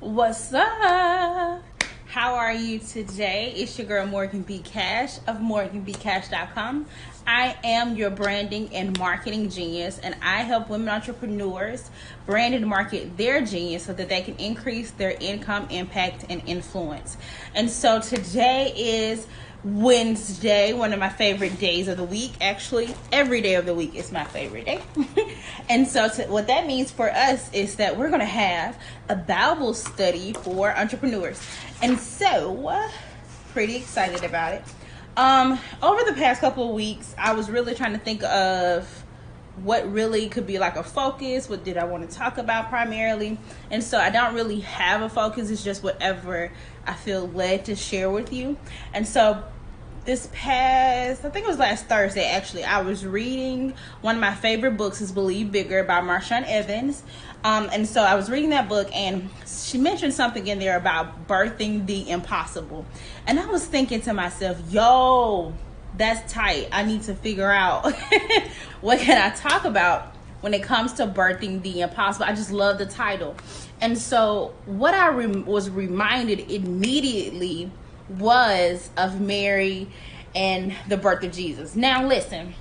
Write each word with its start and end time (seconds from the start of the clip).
What's 0.00 0.52
up? 0.52 1.62
How 2.04 2.34
are 2.34 2.52
you 2.52 2.80
today? 2.80 3.54
It's 3.56 3.78
your 3.78 3.86
girl 3.86 4.06
Morgan 4.06 4.42
B. 4.42 4.58
Cash 4.58 5.16
of 5.26 5.38
MorganBCash.com. 5.38 6.84
I 7.26 7.56
am 7.64 7.96
your 7.96 8.10
branding 8.10 8.68
and 8.74 8.98
marketing 8.98 9.48
genius, 9.48 9.98
and 9.98 10.14
I 10.20 10.42
help 10.42 10.68
women 10.68 10.90
entrepreneurs 10.90 11.90
brand 12.26 12.54
and 12.54 12.66
market 12.66 13.16
their 13.16 13.42
genius 13.42 13.84
so 13.86 13.94
that 13.94 14.10
they 14.10 14.20
can 14.20 14.36
increase 14.36 14.90
their 14.90 15.16
income, 15.18 15.66
impact, 15.70 16.26
and 16.28 16.42
influence. 16.44 17.16
And 17.54 17.70
so 17.70 17.98
today 17.98 18.74
is 18.76 19.26
Wednesday, 19.66 20.72
one 20.72 20.92
of 20.92 21.00
my 21.00 21.08
favorite 21.08 21.58
days 21.58 21.88
of 21.88 21.96
the 21.96 22.04
week. 22.04 22.34
Actually, 22.40 22.94
every 23.10 23.40
day 23.40 23.54
of 23.54 23.66
the 23.66 23.74
week 23.74 23.96
is 23.96 24.12
my 24.12 24.22
favorite 24.22 24.64
day. 24.64 24.80
and 25.68 25.88
so, 25.88 26.08
to, 26.08 26.22
what 26.26 26.46
that 26.46 26.68
means 26.68 26.92
for 26.92 27.10
us 27.10 27.52
is 27.52 27.74
that 27.74 27.96
we're 27.96 28.06
going 28.06 28.20
to 28.20 28.26
have 28.26 28.78
a 29.08 29.16
Bible 29.16 29.74
study 29.74 30.34
for 30.34 30.70
entrepreneurs. 30.70 31.44
And 31.82 31.98
so, 31.98 32.68
uh, 32.68 32.88
pretty 33.52 33.74
excited 33.74 34.22
about 34.22 34.54
it. 34.54 34.62
Um, 35.16 35.58
over 35.82 36.04
the 36.04 36.12
past 36.12 36.40
couple 36.40 36.68
of 36.68 36.74
weeks, 36.76 37.16
I 37.18 37.32
was 37.34 37.50
really 37.50 37.74
trying 37.74 37.92
to 37.94 37.98
think 37.98 38.22
of 38.22 39.02
what 39.64 39.90
really 39.90 40.28
could 40.28 40.46
be 40.46 40.58
like 40.58 40.76
a 40.76 40.82
focus 40.82 41.48
what 41.48 41.64
did 41.64 41.78
i 41.78 41.84
want 41.84 42.06
to 42.06 42.14
talk 42.14 42.36
about 42.36 42.68
primarily 42.68 43.38
and 43.70 43.82
so 43.82 43.96
i 43.96 44.10
don't 44.10 44.34
really 44.34 44.60
have 44.60 45.00
a 45.00 45.08
focus 45.08 45.48
it's 45.48 45.64
just 45.64 45.82
whatever 45.82 46.52
i 46.86 46.92
feel 46.92 47.26
led 47.28 47.64
to 47.64 47.74
share 47.74 48.10
with 48.10 48.34
you 48.34 48.54
and 48.92 49.08
so 49.08 49.42
this 50.06 50.28
past 50.32 51.24
i 51.24 51.28
think 51.28 51.44
it 51.44 51.48
was 51.48 51.58
last 51.58 51.86
thursday 51.86 52.24
actually 52.24 52.62
i 52.62 52.80
was 52.80 53.04
reading 53.04 53.74
one 54.00 54.14
of 54.14 54.20
my 54.20 54.34
favorite 54.34 54.76
books 54.76 55.00
is 55.00 55.10
believe 55.10 55.50
bigger 55.50 55.82
by 55.84 56.00
marshawn 56.00 56.44
evans. 56.46 57.02
Um, 57.44 57.68
and 57.72 57.86
so 57.86 58.02
i 58.02 58.14
was 58.14 58.30
reading 58.30 58.50
that 58.50 58.68
book 58.68 58.88
and 58.94 59.28
she 59.46 59.78
mentioned 59.78 60.14
something 60.14 60.46
in 60.46 60.58
there 60.58 60.76
about 60.76 61.28
birthing 61.28 61.86
the 61.86 62.08
impossible. 62.08 62.86
And 63.26 63.38
i 63.38 63.46
was 63.46 63.66
thinking 63.66 64.00
to 64.02 64.14
myself 64.14 64.60
yo 64.70 65.52
that's 65.96 66.30
tight. 66.30 66.68
I 66.72 66.82
need 66.84 67.02
to 67.04 67.14
figure 67.14 67.50
out 67.50 67.90
what 68.80 69.00
can 69.00 69.20
i 69.20 69.34
talk 69.34 69.64
about 69.64 70.14
when 70.40 70.54
it 70.54 70.62
comes 70.62 70.92
to 70.94 71.06
birthing 71.06 71.62
the 71.62 71.80
impossible. 71.80 72.26
I 72.26 72.34
just 72.34 72.52
love 72.52 72.78
the 72.78 72.86
title. 72.86 73.34
And 73.80 73.98
so 73.98 74.54
what 74.66 74.94
i 74.94 75.08
re- 75.08 75.26
was 75.26 75.68
reminded 75.68 76.50
immediately 76.50 77.70
was 78.08 78.90
of 78.96 79.20
Mary 79.20 79.88
and 80.34 80.74
the 80.88 80.96
birth 80.96 81.24
of 81.24 81.32
Jesus. 81.32 81.74
Now, 81.74 82.06
listen, 82.06 82.54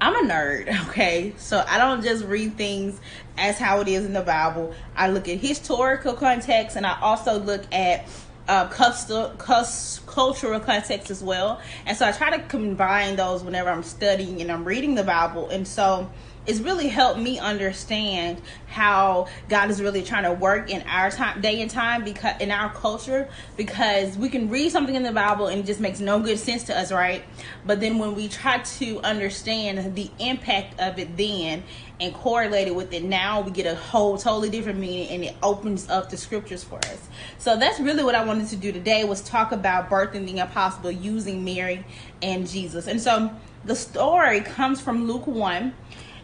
I'm 0.00 0.14
a 0.24 0.32
nerd, 0.32 0.68
okay? 0.88 1.34
So 1.36 1.64
I 1.66 1.78
don't 1.78 2.02
just 2.02 2.24
read 2.24 2.56
things 2.56 2.98
as 3.36 3.58
how 3.58 3.80
it 3.80 3.88
is 3.88 4.04
in 4.04 4.12
the 4.12 4.22
Bible. 4.22 4.74
I 4.96 5.08
look 5.08 5.28
at 5.28 5.38
historical 5.38 6.14
context 6.14 6.76
and 6.76 6.86
I 6.86 6.98
also 7.00 7.38
look 7.38 7.62
at 7.72 8.08
uh, 8.48 8.66
custom, 8.68 9.36
cultural 9.36 10.58
context 10.58 11.10
as 11.10 11.22
well. 11.22 11.60
And 11.86 11.96
so 11.96 12.06
I 12.06 12.12
try 12.12 12.36
to 12.36 12.42
combine 12.44 13.16
those 13.16 13.44
whenever 13.44 13.70
I'm 13.70 13.82
studying 13.82 14.40
and 14.40 14.50
I'm 14.50 14.64
reading 14.64 14.94
the 14.94 15.04
Bible. 15.04 15.48
And 15.50 15.68
so 15.68 16.10
it's 16.46 16.60
really 16.60 16.88
helped 16.88 17.20
me 17.20 17.38
understand 17.38 18.40
how 18.66 19.28
God 19.48 19.70
is 19.70 19.82
really 19.82 20.02
trying 20.02 20.24
to 20.24 20.32
work 20.32 20.70
in 20.70 20.82
our 20.82 21.10
time, 21.10 21.40
day 21.40 21.60
and 21.60 21.70
time, 21.70 22.02
because 22.02 22.40
in 22.40 22.50
our 22.50 22.72
culture, 22.72 23.28
because 23.56 24.16
we 24.16 24.30
can 24.30 24.48
read 24.48 24.72
something 24.72 24.94
in 24.94 25.02
the 25.02 25.12
Bible 25.12 25.48
and 25.48 25.60
it 25.60 25.66
just 25.66 25.80
makes 25.80 26.00
no 26.00 26.18
good 26.18 26.38
sense 26.38 26.64
to 26.64 26.78
us, 26.78 26.90
right? 26.90 27.24
But 27.66 27.80
then 27.80 27.98
when 27.98 28.14
we 28.14 28.28
try 28.28 28.58
to 28.58 29.00
understand 29.00 29.94
the 29.94 30.10
impact 30.18 30.80
of 30.80 30.98
it 30.98 31.16
then 31.16 31.62
and 32.00 32.14
correlate 32.14 32.68
it 32.68 32.74
with 32.74 32.92
it 32.94 33.04
now, 33.04 33.42
we 33.42 33.50
get 33.50 33.66
a 33.66 33.74
whole 33.74 34.16
totally 34.16 34.48
different 34.48 34.78
meaning 34.78 35.08
and 35.08 35.24
it 35.24 35.36
opens 35.42 35.90
up 35.90 36.08
the 36.08 36.16
scriptures 36.16 36.64
for 36.64 36.78
us. 36.78 37.08
So 37.38 37.58
that's 37.58 37.78
really 37.78 38.02
what 38.02 38.14
I 38.14 38.24
wanted 38.24 38.48
to 38.48 38.56
do 38.56 38.72
today 38.72 39.04
was 39.04 39.20
talk 39.20 39.52
about 39.52 39.90
birthing 39.90 40.24
the 40.24 40.38
impossible 40.38 40.90
using 40.90 41.44
Mary 41.44 41.84
and 42.22 42.48
Jesus. 42.48 42.86
And 42.86 43.00
so 43.00 43.30
the 43.64 43.76
story 43.76 44.40
comes 44.40 44.80
from 44.80 45.06
Luke 45.06 45.26
1 45.26 45.74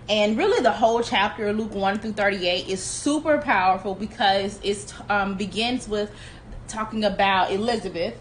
and 0.08 0.38
really 0.38 0.62
the 0.62 0.72
whole 0.72 1.02
chapter 1.02 1.52
luke 1.52 1.74
1 1.74 1.98
through 1.98 2.12
38 2.12 2.68
is 2.68 2.82
super 2.82 3.38
powerful 3.38 3.94
because 3.94 4.60
it 4.62 4.94
um, 5.10 5.36
begins 5.36 5.88
with 5.88 6.10
talking 6.68 7.04
about 7.04 7.50
elizabeth 7.50 8.14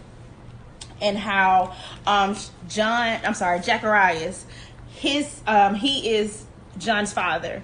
and 1.00 1.18
how 1.18 1.74
um, 2.06 2.36
john 2.68 3.18
i'm 3.24 3.34
sorry 3.34 3.60
zacharias 3.62 4.46
his 4.88 5.40
um, 5.46 5.74
he 5.74 6.14
is 6.14 6.44
john's 6.78 7.12
father 7.12 7.62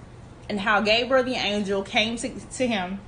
and 0.48 0.60
how 0.60 0.80
gabriel 0.80 1.24
the 1.24 1.34
angel 1.34 1.82
came 1.82 2.16
to, 2.16 2.28
to 2.50 2.66
him. 2.66 3.00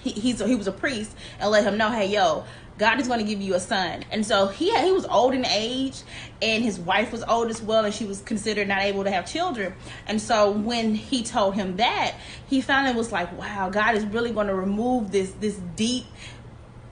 He, 0.00 0.10
he 0.10 0.32
was 0.34 0.66
a 0.66 0.72
priest 0.72 1.14
and 1.38 1.50
let 1.50 1.64
him 1.64 1.76
know 1.76 1.90
hey 1.90 2.06
yo 2.06 2.44
God 2.78 3.00
is 3.00 3.06
going 3.06 3.20
to 3.20 3.24
give 3.24 3.40
you 3.40 3.54
a 3.54 3.60
son. 3.60 4.04
And 4.10 4.24
so 4.26 4.48
he 4.48 4.76
he 4.78 4.92
was 4.92 5.04
old 5.06 5.34
in 5.34 5.46
age, 5.46 6.02
and 6.40 6.62
his 6.62 6.78
wife 6.78 7.12
was 7.12 7.22
old 7.24 7.48
as 7.50 7.62
well, 7.62 7.84
and 7.84 7.94
she 7.94 8.04
was 8.04 8.20
considered 8.22 8.68
not 8.68 8.82
able 8.82 9.04
to 9.04 9.10
have 9.10 9.26
children. 9.26 9.74
And 10.06 10.20
so 10.20 10.50
when 10.50 10.94
he 10.94 11.22
told 11.22 11.54
him 11.54 11.76
that, 11.76 12.14
he 12.48 12.60
finally 12.60 12.96
was 12.96 13.12
like, 13.12 13.36
"Wow, 13.38 13.70
God 13.70 13.94
is 13.94 14.04
really 14.06 14.32
going 14.32 14.48
to 14.48 14.54
remove 14.54 15.12
this 15.12 15.32
this 15.40 15.56
deep." 15.76 16.06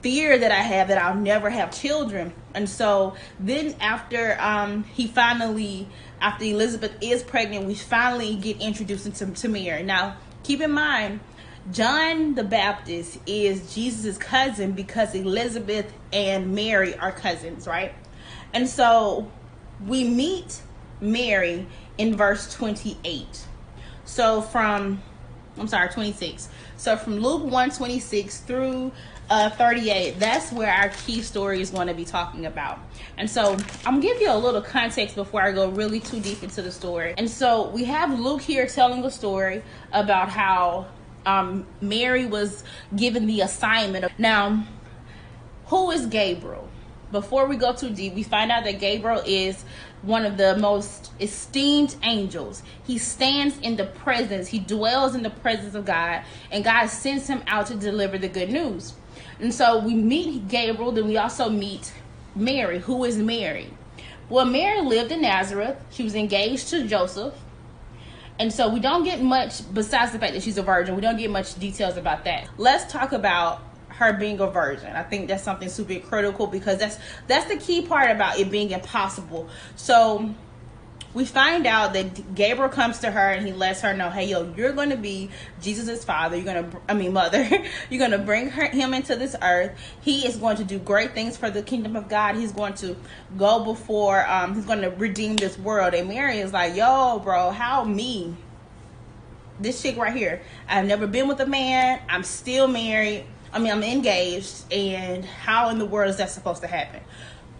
fear 0.01 0.37
that 0.37 0.51
I 0.51 0.61
have 0.61 0.87
that 0.87 0.97
I'll 0.97 1.15
never 1.15 1.49
have 1.49 1.71
children. 1.71 2.33
And 2.53 2.67
so 2.67 3.15
then 3.39 3.75
after 3.79 4.35
um, 4.39 4.83
he 4.83 5.07
finally, 5.07 5.87
after 6.19 6.43
Elizabeth 6.43 6.93
is 7.01 7.23
pregnant, 7.23 7.65
we 7.65 7.75
finally 7.75 8.35
get 8.35 8.59
introduced 8.59 9.05
into 9.05 9.27
to 9.27 9.47
Mary. 9.47 9.83
Now, 9.83 10.17
keep 10.43 10.61
in 10.61 10.71
mind, 10.71 11.19
John 11.69 12.33
the 12.33 12.43
Baptist 12.43 13.19
is 13.27 13.73
Jesus' 13.73 14.17
cousin 14.17 14.71
because 14.71 15.13
Elizabeth 15.13 15.91
and 16.11 16.55
Mary 16.55 16.97
are 16.97 17.11
cousins, 17.11 17.67
right? 17.67 17.93
And 18.53 18.67
so 18.67 19.29
we 19.85 20.03
meet 20.03 20.61
Mary 20.99 21.67
in 21.97 22.15
verse 22.15 22.51
28. 22.53 23.45
So 24.05 24.41
from, 24.41 25.01
I'm 25.57 25.67
sorry, 25.67 25.89
26. 25.89 26.49
So 26.77 26.97
from 26.97 27.19
Luke 27.19 27.43
1 27.43 27.69
26 27.69 28.39
through 28.39 28.91
uh, 29.29 29.51
38, 29.51 30.19
that's 30.19 30.51
where 30.51 30.73
our 30.73 30.89
key 30.89 31.21
story 31.21 31.61
is 31.61 31.69
going 31.69 31.87
to 31.87 31.93
be 31.93 32.05
talking 32.05 32.47
about. 32.47 32.79
And 33.17 33.29
so 33.29 33.53
I'm 33.85 33.95
gonna 33.95 34.01
give 34.01 34.19
you 34.19 34.31
a 34.31 34.35
little 34.35 34.61
context 34.61 35.15
before 35.15 35.43
I 35.43 35.51
go 35.51 35.69
really 35.69 35.99
too 35.99 36.19
deep 36.19 36.41
into 36.41 36.63
the 36.63 36.71
story. 36.71 37.13
And 37.17 37.29
so 37.29 37.69
we 37.69 37.83
have 37.85 38.19
Luke 38.19 38.41
here 38.41 38.65
telling 38.65 39.05
a 39.05 39.11
story 39.11 39.63
about 39.93 40.29
how 40.29 40.87
um, 41.25 41.65
Mary 41.81 42.25
was 42.25 42.63
given 42.95 43.25
the 43.25 43.41
assignment. 43.41 44.11
Now, 44.17 44.65
who 45.67 45.91
is 45.91 46.05
Gabriel? 46.07 46.67
Before 47.11 47.45
we 47.45 47.57
go 47.57 47.73
too 47.73 47.89
deep, 47.89 48.13
we 48.13 48.23
find 48.23 48.51
out 48.51 48.63
that 48.63 48.79
Gabriel 48.79 49.21
is 49.25 49.65
one 50.01 50.25
of 50.25 50.37
the 50.37 50.57
most 50.57 51.11
esteemed 51.19 51.95
angels. 52.03 52.63
He 52.85 52.97
stands 52.97 53.57
in 53.59 53.75
the 53.75 53.85
presence, 53.85 54.47
he 54.47 54.59
dwells 54.59 55.13
in 55.13 55.23
the 55.23 55.29
presence 55.29 55.75
of 55.75 55.85
God, 55.85 56.23
and 56.51 56.63
God 56.63 56.87
sends 56.87 57.27
him 57.27 57.43
out 57.47 57.67
to 57.67 57.75
deliver 57.75 58.17
the 58.17 58.29
good 58.29 58.49
news. 58.49 58.93
And 59.39 59.53
so 59.53 59.79
we 59.79 59.93
meet 59.93 60.47
Gabriel, 60.47 60.91
then 60.91 61.07
we 61.07 61.17
also 61.17 61.49
meet 61.49 61.93
Mary. 62.35 62.79
Who 62.79 63.03
is 63.03 63.17
Mary? 63.17 63.71
Well, 64.29 64.45
Mary 64.45 64.81
lived 64.81 65.11
in 65.11 65.21
Nazareth. 65.21 65.77
She 65.89 66.03
was 66.03 66.15
engaged 66.15 66.69
to 66.69 66.87
Joseph. 66.87 67.33
And 68.41 68.51
so 68.51 68.67
we 68.69 68.79
don't 68.79 69.03
get 69.03 69.21
much, 69.21 69.61
besides 69.71 70.13
the 70.13 70.17
fact 70.17 70.33
that 70.33 70.41
she's 70.41 70.57
a 70.57 70.63
virgin, 70.63 70.95
we 70.95 71.01
don't 71.01 71.15
get 71.15 71.29
much 71.29 71.59
details 71.59 71.95
about 71.95 72.25
that. 72.25 72.47
Let's 72.57 72.91
talk 72.91 73.11
about 73.11 73.61
her 73.89 74.13
being 74.13 74.39
a 74.39 74.47
virgin. 74.47 74.95
I 74.95 75.03
think 75.03 75.27
that's 75.27 75.43
something 75.43 75.69
super 75.69 75.99
critical 75.99 76.47
because 76.47 76.79
that's 76.79 76.97
that's 77.27 77.45
the 77.45 77.57
key 77.57 77.83
part 77.83 78.09
about 78.09 78.39
it 78.39 78.49
being 78.49 78.71
impossible. 78.71 79.47
So 79.75 80.33
we 81.13 81.25
find 81.25 81.67
out 81.67 81.93
that 81.93 82.35
Gabriel 82.35 82.69
comes 82.69 82.99
to 82.99 83.11
her 83.11 83.29
and 83.29 83.45
he 83.45 83.51
lets 83.51 83.81
her 83.81 83.93
know, 83.93 84.09
hey, 84.09 84.25
yo, 84.29 84.53
you're 84.55 84.71
going 84.71 84.91
to 84.91 84.97
be 84.97 85.29
Jesus's 85.61 86.05
father. 86.05 86.37
You're 86.37 86.45
going 86.45 86.71
to, 86.71 86.77
I 86.87 86.93
mean, 86.93 87.13
mother. 87.13 87.47
you're 87.89 87.99
going 87.99 88.11
to 88.11 88.17
bring 88.17 88.49
her, 88.49 88.67
him 88.67 88.93
into 88.93 89.15
this 89.15 89.35
earth. 89.41 89.77
He 90.01 90.25
is 90.25 90.37
going 90.37 90.57
to 90.57 90.63
do 90.63 90.79
great 90.79 91.13
things 91.13 91.35
for 91.35 91.49
the 91.49 91.61
kingdom 91.61 91.95
of 91.95 92.07
God. 92.07 92.35
He's 92.35 92.53
going 92.53 92.75
to 92.75 92.95
go 93.37 93.63
before, 93.65 94.25
um, 94.27 94.55
he's 94.55 94.65
going 94.65 94.81
to 94.81 94.89
redeem 94.91 95.35
this 95.35 95.57
world. 95.57 95.93
And 95.93 96.07
Mary 96.07 96.39
is 96.39 96.53
like, 96.53 96.75
yo, 96.75 97.19
bro, 97.19 97.51
how 97.51 97.83
me? 97.83 98.35
This 99.59 99.81
chick 99.81 99.97
right 99.97 100.15
here. 100.15 100.41
I've 100.67 100.85
never 100.85 101.07
been 101.07 101.27
with 101.27 101.39
a 101.41 101.45
man. 101.45 102.01
I'm 102.09 102.23
still 102.23 102.67
married. 102.67 103.25
I 103.53 103.59
mean, 103.59 103.71
I'm 103.71 103.83
engaged. 103.83 104.71
And 104.71 105.25
how 105.25 105.69
in 105.69 105.77
the 105.77 105.85
world 105.85 106.09
is 106.09 106.17
that 106.17 106.29
supposed 106.29 106.61
to 106.61 106.67
happen? 106.67 107.01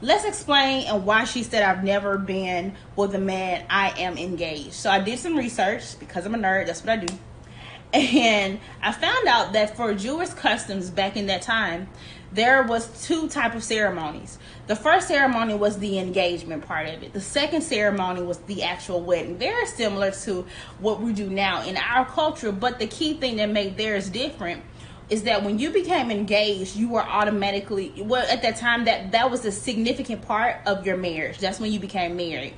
Let's 0.02 0.26
explain 0.26 0.88
and 0.88 1.06
why 1.06 1.24
she 1.26 1.44
said 1.44 1.64
I've 1.64 1.84
never 1.84 2.18
been 2.18 2.76
with 2.96 3.14
a 3.16 3.20
man 3.20 3.66
I 3.70 3.90
am 4.00 4.18
engaged. 4.18 4.74
So 4.74 4.90
I 4.90 5.00
did 5.00 5.20
some 5.20 5.38
research 5.38 6.00
because 6.00 6.26
I'm 6.26 6.36
a 6.36 6.38
nerd, 6.38 6.68
that's 6.68 6.82
what 6.82 6.90
I 6.90 6.98
do. 6.98 7.18
And 7.94 8.60
I 8.82 8.94
found 8.94 9.28
out 9.28 9.54
that 9.54 9.76
for 9.76 9.94
Jewish 9.94 10.30
customs 10.30 10.90
back 10.90 11.18
in 11.18 11.28
that 11.28 11.42
time, 11.42 11.90
there 12.32 12.64
was 12.64 13.06
two 13.06 13.28
type 13.28 13.56
of 13.56 13.64
ceremonies. 13.64 14.40
The 14.68 14.76
first 14.78 15.10
ceremony 15.10 15.54
was 15.54 15.80
the 15.80 16.00
engagement 16.00 16.66
part 16.66 16.88
of 16.88 17.04
it. 17.04 17.12
The 17.12 17.20
second 17.20 17.62
ceremony 17.62 18.22
was 18.22 18.38
the 18.40 18.64
actual 18.64 19.02
wedding. 19.02 19.38
Very 19.38 19.66
similar 19.66 20.12
to 20.12 20.46
what 20.80 21.02
we 21.02 21.12
do 21.12 21.30
now 21.30 21.64
in 21.64 21.76
our 21.76 22.06
culture, 22.06 22.54
but 22.54 22.80
the 22.80 22.88
key 22.88 23.16
thing 23.16 23.36
that 23.36 23.50
made 23.50 23.76
theirs 23.76 24.10
different 24.10 24.64
is 25.12 25.24
that 25.24 25.44
when 25.44 25.60
you 25.60 25.70
became 25.72 26.10
engaged, 26.10 26.78
you 26.78 26.88
were 26.88 27.04
automatically 27.04 27.92
well 27.98 28.26
at 28.30 28.42
that 28.42 28.56
time 28.56 28.86
that 28.86 29.12
that 29.12 29.30
was 29.30 29.44
a 29.44 29.52
significant 29.52 30.22
part 30.22 30.56
of 30.66 30.86
your 30.86 30.96
marriage. 30.96 31.38
That's 31.38 31.60
when 31.60 31.74
you 31.74 31.82
became 31.82 32.16
married. 32.16 32.54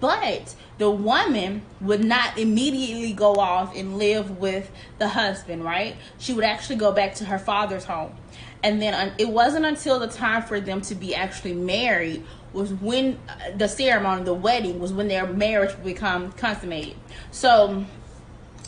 But 0.00 0.54
the 0.78 0.90
woman 0.90 1.60
would 1.82 2.02
not 2.02 2.38
immediately 2.38 3.12
go 3.12 3.34
off 3.34 3.76
and 3.76 3.98
live 3.98 4.38
with 4.38 4.70
the 4.98 5.08
husband, 5.08 5.62
right? 5.62 5.94
She 6.18 6.32
would 6.32 6.44
actually 6.44 6.76
go 6.76 6.90
back 6.90 7.16
to 7.16 7.26
her 7.26 7.38
father's 7.38 7.84
home. 7.84 8.14
And 8.62 8.80
then 8.80 9.12
it 9.18 9.28
wasn't 9.28 9.66
until 9.66 9.98
the 9.98 10.08
time 10.08 10.42
for 10.42 10.58
them 10.58 10.80
to 10.82 10.94
be 10.94 11.14
actually 11.14 11.54
married 11.54 12.24
was 12.54 12.72
when 12.72 13.18
uh, 13.28 13.56
the 13.56 13.68
ceremony, 13.68 14.24
the 14.24 14.34
wedding, 14.34 14.80
was 14.80 14.92
when 14.92 15.08
their 15.08 15.26
marriage 15.26 15.74
would 15.76 15.84
become 15.84 16.32
consummated. 16.32 16.96
So 17.30 17.84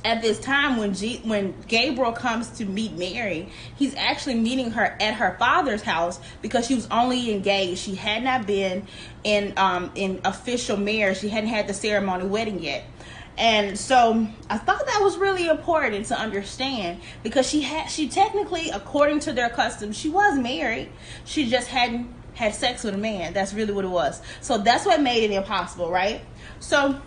at 0.04 0.22
this 0.22 0.40
time 0.40 0.76
when 0.76 0.94
G- 0.94 1.20
when 1.24 1.54
Gabriel 1.68 2.12
comes 2.12 2.50
to 2.58 2.64
meet 2.64 2.92
Mary, 2.92 3.48
he's 3.76 3.94
actually 3.94 4.34
meeting 4.34 4.72
her 4.72 4.96
at 5.00 5.14
her 5.14 5.36
father's 5.38 5.82
house 5.82 6.18
because 6.40 6.66
she 6.66 6.74
was 6.74 6.88
only 6.90 7.32
engaged. 7.32 7.78
She 7.78 7.94
had 7.94 8.22
not 8.24 8.46
been 8.46 8.86
in 9.24 9.54
um 9.56 9.92
in 9.94 10.20
official 10.24 10.76
marriage. 10.76 11.18
She 11.18 11.28
hadn't 11.28 11.50
had 11.50 11.68
the 11.68 11.74
ceremony 11.74 12.24
wedding 12.26 12.62
yet. 12.62 12.84
And 13.38 13.78
so 13.78 14.26
I 14.50 14.58
thought 14.58 14.84
that 14.86 15.00
was 15.02 15.16
really 15.16 15.48
important 15.48 16.06
to 16.06 16.18
understand 16.18 17.00
because 17.22 17.48
she 17.48 17.62
had 17.62 17.86
she 17.86 18.08
technically 18.08 18.70
according 18.70 19.20
to 19.20 19.32
their 19.32 19.48
customs, 19.48 19.96
she 19.96 20.08
was 20.08 20.38
married. 20.38 20.90
She 21.24 21.48
just 21.48 21.68
hadn't 21.68 22.12
had 22.34 22.54
sex 22.54 22.82
with 22.82 22.94
a 22.94 22.98
man. 22.98 23.32
That's 23.32 23.54
really 23.54 23.72
what 23.72 23.84
it 23.84 23.90
was. 23.90 24.20
So 24.40 24.58
that's 24.58 24.84
what 24.84 25.00
made 25.00 25.30
it 25.30 25.34
impossible, 25.34 25.90
right? 25.90 26.22
So 26.60 27.00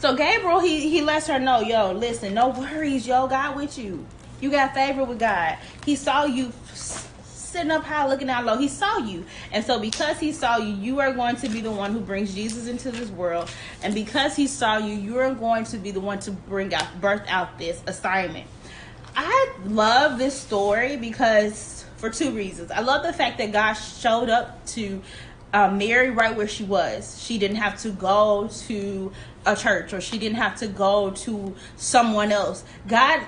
so 0.00 0.14
Gabriel, 0.14 0.60
he 0.60 0.88
he 0.88 1.00
lets 1.02 1.26
her 1.26 1.38
know, 1.38 1.60
yo, 1.60 1.92
listen, 1.92 2.34
no 2.34 2.48
worries, 2.48 3.06
yo, 3.06 3.26
God 3.26 3.56
with 3.56 3.78
you. 3.78 4.06
You 4.40 4.50
got 4.50 4.74
favor 4.74 5.04
with 5.04 5.18
God. 5.18 5.58
He 5.84 5.96
saw 5.96 6.24
you 6.24 6.52
sitting 6.72 7.70
up 7.70 7.82
high, 7.82 8.06
looking 8.06 8.30
out 8.30 8.44
low. 8.44 8.56
He 8.56 8.68
saw 8.68 8.98
you, 8.98 9.24
and 9.50 9.64
so 9.64 9.80
because 9.80 10.20
he 10.20 10.32
saw 10.32 10.58
you, 10.58 10.74
you 10.74 11.00
are 11.00 11.12
going 11.12 11.36
to 11.36 11.48
be 11.48 11.60
the 11.60 11.70
one 11.70 11.92
who 11.92 12.00
brings 12.00 12.34
Jesus 12.34 12.68
into 12.68 12.90
this 12.90 13.08
world. 13.10 13.50
And 13.82 13.94
because 13.94 14.36
he 14.36 14.46
saw 14.46 14.78
you, 14.78 14.94
you 14.94 15.18
are 15.18 15.34
going 15.34 15.64
to 15.64 15.78
be 15.78 15.90
the 15.90 16.00
one 16.00 16.20
to 16.20 16.30
bring 16.30 16.72
out, 16.74 17.00
birth 17.00 17.24
out 17.28 17.58
this 17.58 17.82
assignment. 17.86 18.46
I 19.16 19.52
love 19.64 20.18
this 20.18 20.40
story 20.40 20.96
because 20.96 21.84
for 21.96 22.10
two 22.10 22.30
reasons. 22.30 22.70
I 22.70 22.80
love 22.80 23.02
the 23.04 23.12
fact 23.12 23.38
that 23.38 23.52
God 23.52 23.72
showed 23.72 24.30
up 24.30 24.64
to 24.66 25.02
uh, 25.52 25.70
Mary 25.70 26.10
right 26.10 26.36
where 26.36 26.48
she 26.48 26.64
was. 26.64 27.22
She 27.22 27.38
didn't 27.38 27.56
have 27.56 27.80
to 27.82 27.90
go 27.90 28.48
to 28.66 29.12
a 29.46 29.56
church 29.56 29.92
or 29.92 30.00
she 30.00 30.18
didn't 30.18 30.36
have 30.36 30.56
to 30.56 30.66
go 30.66 31.10
to 31.10 31.54
someone 31.76 32.32
else. 32.32 32.64
God 32.86 33.22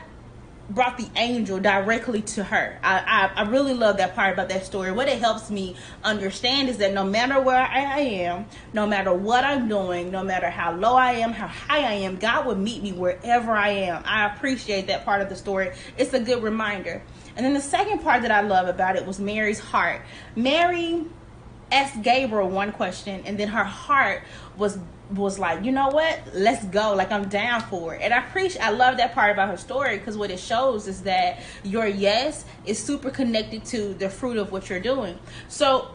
brought 0.71 0.99
the 0.99 1.09
angel 1.17 1.59
directly 1.59 2.23
to 2.23 2.45
her. 2.45 2.79
I, 2.83 3.31
I, 3.35 3.43
I, 3.43 3.49
really 3.49 3.75
love 3.75 3.97
that 3.97 4.15
part 4.15 4.33
about 4.33 4.49
that 4.51 4.65
story. 4.65 4.93
What 4.93 5.09
it 5.09 5.19
helps 5.19 5.51
me 5.51 5.75
understand 6.05 6.69
is 6.69 6.79
that 6.79 6.95
no 6.95 7.05
matter 7.05 7.41
where 7.41 7.61
I 7.61 7.99
am, 7.99 8.47
no 8.73 8.87
matter 8.87 9.13
what 9.13 9.43
I'm 9.43 9.69
doing, 9.69 10.13
no 10.13 10.23
matter 10.23 10.49
how 10.49 10.73
low 10.73 10.95
I 10.95 11.15
am, 11.15 11.33
how 11.33 11.49
high 11.49 11.81
I 11.81 11.95
am, 11.95 12.17
God 12.17 12.47
will 12.47 12.55
meet 12.55 12.85
me 12.85 12.93
wherever 12.93 13.51
I 13.51 13.71
am. 13.71 14.05
I 14.07 14.27
appreciate 14.27 14.87
that 14.87 15.05
part 15.05 15.21
of 15.23 15.29
the 15.29 15.37
story. 15.37 15.73
It's 15.99 16.15
a 16.15 16.21
good 16.21 16.43
reminder. 16.43 17.03
And 17.37 17.45
then 17.45 17.55
the 17.55 17.61
second 17.61 18.01
part 18.03 18.23
that 18.23 18.31
I 18.31 18.43
love 18.43 18.69
about 18.69 18.95
it 18.95 19.05
was 19.05 19.19
Mary's 19.19 19.59
heart. 19.59 20.03
Mary 20.37 21.05
asked 21.73 22.03
Gabriel 22.03 22.49
one 22.49 22.73
question, 22.73 23.23
and 23.25 23.39
then 23.39 23.49
her 23.49 23.65
heart 23.65 24.23
was 24.57 24.79
was 25.11 25.39
like, 25.39 25.65
you 25.65 25.73
know 25.73 25.89
what? 25.89 26.21
Let's 26.35 26.65
go. 26.67 26.95
Like 26.95 27.11
I'm 27.11 27.29
down 27.29 27.63
for 27.63 27.95
it. 27.95 28.03
And 28.03 28.15
I 28.15 28.21
preach. 28.21 28.57
I 28.59 28.71
love 28.71 28.97
that 28.99 29.13
part 29.13 29.33
about 29.33 29.49
her 29.49 29.57
story 29.57 29.99
because 29.99 30.17
what 30.17 30.31
it 30.31 30.39
shows 30.39 30.87
is 30.87 31.03
that 31.03 31.41
your 31.65 31.87
yes 31.87 32.45
is 32.65 32.79
super 32.81 33.11
connected 33.11 33.65
to 33.67 33.95
the 33.95 34.09
fruit 34.09 34.37
of 34.37 34.53
what 34.53 34.71
you're 34.71 34.81
doing. 34.81 35.19
So 35.49 35.89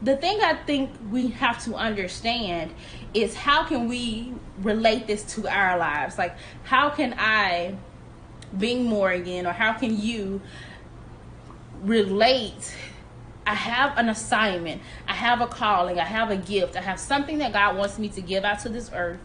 the 0.00 0.16
thing 0.16 0.40
I 0.42 0.54
think 0.54 0.90
we 1.10 1.28
have 1.28 1.62
to 1.64 1.74
understand 1.74 2.72
is 3.14 3.34
how 3.34 3.64
can 3.64 3.88
we 3.88 4.32
relate 4.58 5.06
this 5.06 5.24
to 5.34 5.48
our 5.48 5.76
lives? 5.76 6.18
Like 6.18 6.36
how 6.62 6.90
can 6.90 7.14
I 7.18 7.76
being 8.56 8.84
Morgan 8.84 9.46
or 9.46 9.52
how 9.52 9.72
can 9.72 10.00
you 10.00 10.40
relate 11.82 12.74
I 13.48 13.54
have 13.54 13.96
an 13.96 14.10
assignment. 14.10 14.82
I 15.08 15.14
have 15.14 15.40
a 15.40 15.46
calling. 15.46 15.98
I 15.98 16.04
have 16.04 16.30
a 16.30 16.36
gift. 16.36 16.76
I 16.76 16.82
have 16.82 17.00
something 17.00 17.38
that 17.38 17.54
God 17.54 17.78
wants 17.78 17.98
me 17.98 18.10
to 18.10 18.20
give 18.20 18.44
out 18.44 18.58
to 18.60 18.68
this 18.68 18.90
earth. 18.92 19.20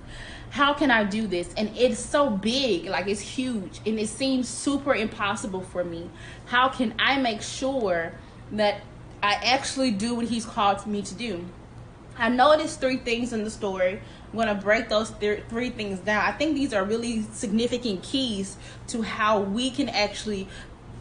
How 0.50 0.74
can 0.74 0.90
I 0.92 1.04
do 1.04 1.28
this? 1.28 1.54
And 1.58 1.70
it's 1.76 2.00
so 2.00 2.30
big, 2.30 2.86
like 2.86 3.08
it's 3.08 3.20
huge, 3.20 3.82
and 3.86 4.00
it 4.00 4.08
seems 4.08 4.48
super 4.48 4.96
impossible 4.96 5.60
for 5.60 5.84
me. 5.84 6.10
How 6.46 6.70
can 6.70 6.94
I 7.00 7.20
make 7.20 7.42
sure 7.42 8.14
that 8.54 8.80
I 9.22 9.34
actually 9.34 9.92
do 9.92 10.16
what 10.16 10.28
He's 10.28 10.46
called 10.46 10.88
me 10.88 11.02
to 11.02 11.14
do? 11.16 11.44
I 12.18 12.30
noticed 12.30 12.80
three 12.80 12.98
things 12.98 13.34
in 13.34 13.44
the 13.44 13.52
story. 13.52 14.00
I'm 14.32 14.36
going 14.36 14.48
to 14.48 14.56
break 14.56 14.88
those 14.88 15.12
th- 15.12 15.44
three 15.50 15.70
things 15.70 16.00
down. 16.00 16.24
I 16.24 16.32
think 16.32 16.56
these 16.56 16.74
are 16.74 16.86
really 16.86 17.24
significant 17.34 18.04
keys 18.04 18.56
to 18.88 19.02
how 19.02 19.42
we 19.42 19.70
can 19.70 19.90
actually 19.90 20.48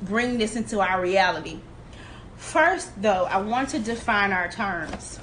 bring 0.02 0.38
this 0.38 0.56
into 0.56 0.80
our 0.80 1.00
reality. 1.00 1.60
First, 2.42 3.00
though, 3.00 3.24
I 3.24 3.38
want 3.38 3.70
to 3.70 3.78
define 3.78 4.30
our 4.32 4.50
terms. 4.50 5.18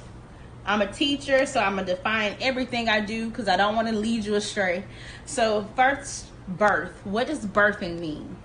I'm 0.64 0.80
a 0.80 0.90
teacher, 0.90 1.46
so 1.46 1.60
I'm 1.60 1.74
going 1.74 1.86
to 1.86 1.94
define 1.94 2.34
everything 2.40 2.88
I 2.88 3.00
do 3.00 3.28
because 3.28 3.46
I 3.46 3.56
don't 3.56 3.76
want 3.76 3.86
to 3.86 3.94
lead 3.94 4.24
you 4.24 4.34
astray. 4.34 4.84
So, 5.26 5.68
first, 5.76 6.26
birth. 6.48 6.98
What 7.04 7.28
does 7.28 7.46
birthing 7.46 8.00
mean? 8.00 8.36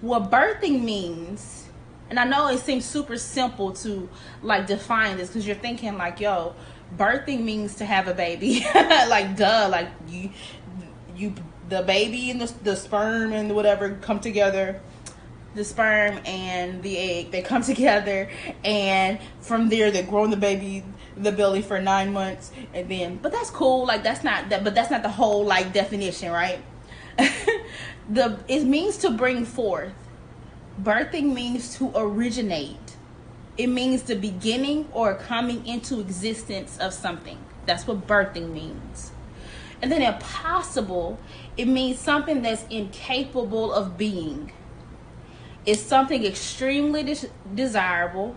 What 0.00 0.30
birthing 0.30 0.84
means, 0.84 1.66
and 2.08 2.18
I 2.18 2.24
know 2.24 2.48
it 2.48 2.60
seems 2.60 2.86
super 2.86 3.18
simple 3.18 3.72
to 3.72 4.08
like 4.42 4.68
define 4.68 5.18
this 5.18 5.28
because 5.28 5.46
you're 5.46 5.56
thinking, 5.56 5.98
like, 5.98 6.20
yo, 6.20 6.54
birthing 6.96 7.42
means 7.42 7.74
to 7.74 7.84
have 7.84 8.08
a 8.08 8.14
baby. 8.14 8.64
like, 8.74 9.36
duh, 9.36 9.68
like, 9.70 9.88
you, 10.08 10.30
you, 11.14 11.34
the 11.68 11.82
baby 11.82 12.30
and 12.30 12.40
the, 12.40 12.54
the 12.62 12.76
sperm 12.76 13.32
and 13.32 13.54
whatever 13.54 13.98
come 14.00 14.20
together 14.20 14.80
the 15.54 15.64
sperm 15.64 16.20
and 16.24 16.82
the 16.82 16.98
egg. 16.98 17.30
They 17.30 17.42
come 17.42 17.62
together 17.72 18.28
and 18.64 19.18
from 19.40 19.68
there 19.68 19.90
they're 19.90 20.02
growing 20.02 20.30
the 20.30 20.36
baby 20.36 20.84
the 21.16 21.30
belly 21.30 21.62
for 21.62 21.80
nine 21.80 22.12
months 22.12 22.50
and 22.72 22.88
then 22.88 23.16
but 23.16 23.32
that's 23.32 23.50
cool. 23.50 23.86
Like 23.86 24.02
that's 24.02 24.24
not 24.24 24.48
that 24.50 24.64
but 24.64 24.74
that's 24.74 24.90
not 24.90 25.02
the 25.02 25.10
whole 25.10 25.44
like 25.44 25.72
definition 25.72 26.32
right? 26.32 26.60
The 28.08 28.38
it 28.48 28.64
means 28.64 28.98
to 28.98 29.10
bring 29.10 29.46
forth. 29.46 29.94
Birthing 30.82 31.32
means 31.32 31.78
to 31.78 31.90
originate. 31.94 32.96
It 33.56 33.68
means 33.68 34.02
the 34.02 34.16
beginning 34.16 34.88
or 34.92 35.14
coming 35.14 35.66
into 35.66 36.00
existence 36.00 36.76
of 36.78 36.92
something. 36.92 37.38
That's 37.66 37.86
what 37.86 38.06
birthing 38.06 38.52
means. 38.52 39.12
And 39.80 39.90
then 39.90 40.02
impossible 40.02 41.18
it 41.56 41.66
means 41.66 41.98
something 41.98 42.42
that's 42.42 42.64
incapable 42.68 43.72
of 43.72 43.96
being 43.96 44.52
is 45.66 45.84
something 45.84 46.24
extremely 46.24 47.02
des- 47.02 47.28
desirable 47.54 48.36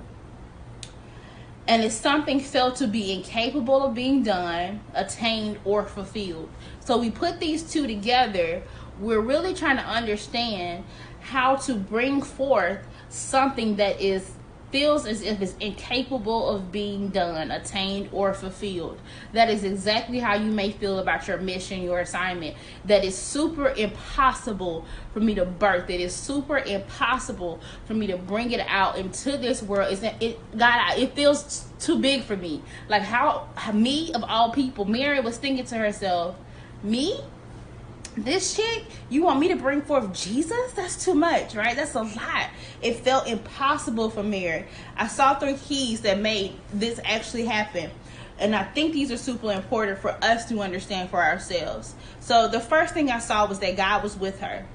and 1.67 1.83
it's 1.83 1.95
something 1.95 2.39
felt 2.39 2.77
to 2.77 2.87
be 2.87 3.11
incapable 3.11 3.83
of 3.83 3.93
being 3.93 4.23
done, 4.23 4.79
attained, 4.93 5.59
or 5.65 5.83
fulfilled. 5.83 6.49
So 6.79 6.97
we 6.97 7.11
put 7.11 7.39
these 7.39 7.61
two 7.61 7.87
together, 7.87 8.63
we're 8.99 9.19
really 9.19 9.53
trying 9.53 9.75
to 9.75 9.83
understand 9.83 10.85
how 11.19 11.57
to 11.57 11.75
bring 11.75 12.21
forth 12.21 12.87
something 13.09 13.75
that 13.75 13.99
is 13.99 14.36
feels 14.71 15.05
as 15.05 15.21
if 15.21 15.41
it's 15.41 15.55
incapable 15.61 16.49
of 16.49 16.71
being 16.71 17.07
done, 17.07 17.51
attained, 17.51 18.09
or 18.11 18.33
fulfilled. 18.33 18.99
That 19.31 19.49
is 19.49 19.63
exactly 19.63 20.19
how 20.19 20.35
you 20.35 20.51
may 20.51 20.71
feel 20.71 20.99
about 20.99 21.27
your 21.27 21.37
mission, 21.37 21.81
your 21.81 21.99
assignment. 21.99 22.57
That 22.83 23.05
is 23.05 23.17
super 23.17 23.69
impossible 23.69 24.85
for 25.13 25.21
me 25.21 25.35
to 25.35 25.45
birth. 25.45 25.89
It 25.89 26.01
is 26.01 26.13
super 26.13 26.57
impossible 26.57 27.61
for 27.85 27.93
me 27.93 28.07
to 28.07 28.17
bring 28.17 28.51
it 28.51 28.59
out 28.67 28.97
into 28.97 29.37
this 29.37 29.63
world. 29.63 29.91
Is 29.93 30.03
it 30.03 30.37
God? 30.57 30.99
It 30.99 31.13
feels 31.13 31.65
too 31.79 31.99
big 31.99 32.23
for 32.23 32.35
me. 32.35 32.61
Like 32.89 33.03
how 33.03 33.47
me 33.73 34.11
of 34.13 34.23
all 34.23 34.51
people, 34.51 34.83
Mary 34.83 35.21
was 35.21 35.37
thinking 35.37 35.65
to 35.65 35.75
herself, 35.75 36.35
me 36.83 37.21
this 38.17 38.55
chick, 38.55 38.85
you 39.09 39.23
want 39.23 39.39
me 39.39 39.47
to 39.49 39.55
bring 39.55 39.81
forth 39.81 40.13
Jesus? 40.13 40.71
That's 40.73 41.03
too 41.03 41.13
much, 41.13 41.55
right? 41.55 41.75
That's 41.75 41.95
a 41.95 42.01
lot. 42.01 42.49
It 42.81 42.97
felt 42.97 43.27
impossible 43.27 44.09
for 44.09 44.23
Mary. 44.23 44.65
I 44.95 45.07
saw 45.07 45.35
three 45.35 45.55
keys 45.55 46.01
that 46.01 46.19
made 46.19 46.55
this 46.73 46.99
actually 47.05 47.45
happen. 47.45 47.91
And 48.39 48.55
I 48.55 48.63
think 48.63 48.93
these 48.93 49.11
are 49.11 49.17
super 49.17 49.51
important 49.51 49.99
for 49.99 50.11
us 50.21 50.47
to 50.49 50.61
understand 50.61 51.09
for 51.09 51.23
ourselves. 51.23 51.95
So 52.19 52.47
the 52.47 52.59
first 52.59 52.93
thing 52.93 53.09
I 53.09 53.19
saw 53.19 53.47
was 53.47 53.59
that 53.59 53.77
God 53.77 54.03
was 54.03 54.17
with 54.17 54.39
her. 54.41 54.65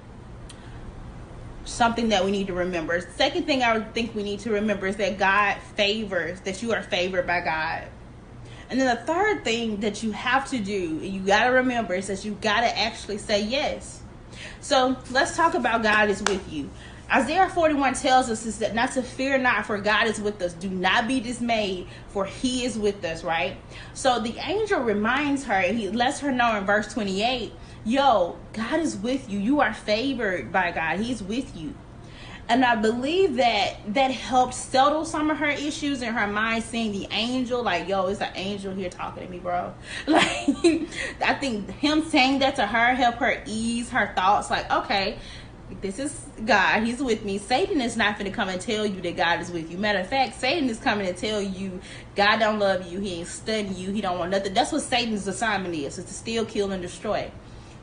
Something 1.65 2.09
that 2.09 2.25
we 2.25 2.33
need 2.33 2.49
to 2.49 2.55
remember. 2.55 3.01
Second 3.17 3.47
thing 3.47 3.63
I 3.63 3.81
think 3.81 4.15
we 4.17 4.25
need 4.25 4.41
to 4.41 4.51
remember 4.51 4.89
is 4.89 4.97
that 4.97 5.19
God 5.19 5.59
favors, 5.77 6.41
that 6.41 6.61
you 6.61 6.73
are 6.73 6.83
favored 6.83 7.27
by 7.27 7.41
God. 7.41 7.85
And 8.73 8.81
then 8.81 8.97
the 8.97 9.02
third 9.02 9.45
thing 9.45 9.81
that 9.81 10.02
you 10.02 10.12
have 10.12 10.49
to 10.49 10.59
do, 10.59 10.73
you 10.73 11.21
got 11.21 11.45
to 11.45 11.50
remember, 11.50 11.93
is 11.93 12.07
that 12.07 12.25
you 12.25 12.38
got 12.41 12.62
to 12.62 12.79
actually 12.79 13.19
say 13.19 13.43
yes. 13.43 14.00
So 14.62 14.97
let's 15.11 15.37
talk 15.37 15.52
about 15.52 15.83
God 15.83 16.09
is 16.09 16.23
with 16.23 16.50
you. 16.50 16.71
Isaiah 17.12 17.50
41 17.50 17.93
tells 17.93 18.31
us 18.31 18.47
is 18.47 18.61
that 18.61 18.75
not 18.75 18.93
to 18.93 19.02
fear 19.02 19.37
not, 19.37 19.67
for 19.67 19.76
God 19.76 20.07
is 20.07 20.23
with 20.23 20.41
us. 20.41 20.55
Do 20.55 20.71
not 20.71 21.07
be 21.07 21.21
dismayed, 21.21 21.87
for 22.09 22.25
he 22.25 22.64
is 22.64 22.79
with 22.79 23.05
us, 23.05 23.23
right? 23.23 23.59
So 23.93 24.21
the 24.21 24.38
angel 24.38 24.81
reminds 24.81 25.45
her, 25.45 25.61
he 25.61 25.91
lets 25.91 26.21
her 26.21 26.33
know 26.33 26.57
in 26.57 26.64
verse 26.64 26.91
28, 26.95 27.52
yo, 27.85 28.38
God 28.55 28.81
is 28.81 28.97
with 28.97 29.29
you. 29.29 29.38
You 29.38 29.61
are 29.61 29.75
favored 29.75 30.50
by 30.50 30.71
God. 30.71 30.99
He's 30.99 31.23
with 31.23 31.55
you. 31.55 31.75
And 32.53 32.67
I 32.67 32.77
believe 32.77 33.37
that 33.37 33.77
that 33.95 34.11
helped 34.11 34.53
settle 34.53 35.07
some 35.07 35.31
of 35.31 35.39
her 35.39 35.49
issues 35.49 36.03
in 36.03 36.13
her 36.13 36.27
mind, 36.27 36.65
seeing 36.65 36.93
the 36.93 37.09
angel, 37.11 37.63
like, 37.63 37.89
yo, 37.89 38.09
it's 38.09 38.21
an 38.21 38.31
angel 38.35 38.75
here 38.75 38.91
talking 38.91 39.25
to 39.25 39.31
me, 39.31 39.39
bro. 39.39 39.73
Like, 40.07 40.87
I 41.25 41.33
think 41.41 41.71
him 41.71 42.05
saying 42.05 42.41
that 42.41 42.57
to 42.57 42.67
her 42.67 42.95
helped 42.95 43.21
her 43.21 43.43
ease 43.47 43.89
her 43.89 44.13
thoughts, 44.15 44.51
like, 44.51 44.71
okay, 44.71 45.17
this 45.81 45.99
is 45.99 46.27
God. 46.45 46.83
He's 46.83 47.03
with 47.03 47.25
me. 47.25 47.39
Satan 47.39 47.81
is 47.81 47.97
not 47.97 48.19
going 48.19 48.31
to 48.31 48.37
come 48.37 48.51
and 48.51 48.61
tell 48.61 48.85
you 48.85 49.01
that 49.01 49.17
God 49.17 49.41
is 49.41 49.51
with 49.51 49.71
you. 49.71 49.79
Matter 49.79 50.01
of 50.01 50.09
fact, 50.09 50.39
Satan 50.39 50.69
is 50.69 50.79
coming 50.79 51.07
to 51.07 51.15
tell 51.15 51.41
you 51.41 51.81
God 52.17 52.37
don't 52.37 52.59
love 52.59 52.87
you. 52.87 53.01
He 53.01 53.15
ain't 53.21 53.29
studying 53.29 53.75
you. 53.75 53.93
He 53.93 54.03
don't 54.03 54.19
want 54.19 54.31
nothing. 54.31 54.53
That's 54.53 54.73
what 54.73 54.83
Satan's 54.83 55.27
assignment 55.27 55.75
is: 55.75 55.97
is 55.97 56.05
to 56.05 56.13
steal, 56.13 56.45
kill, 56.45 56.71
and 56.73 56.83
destroy. 56.83 57.31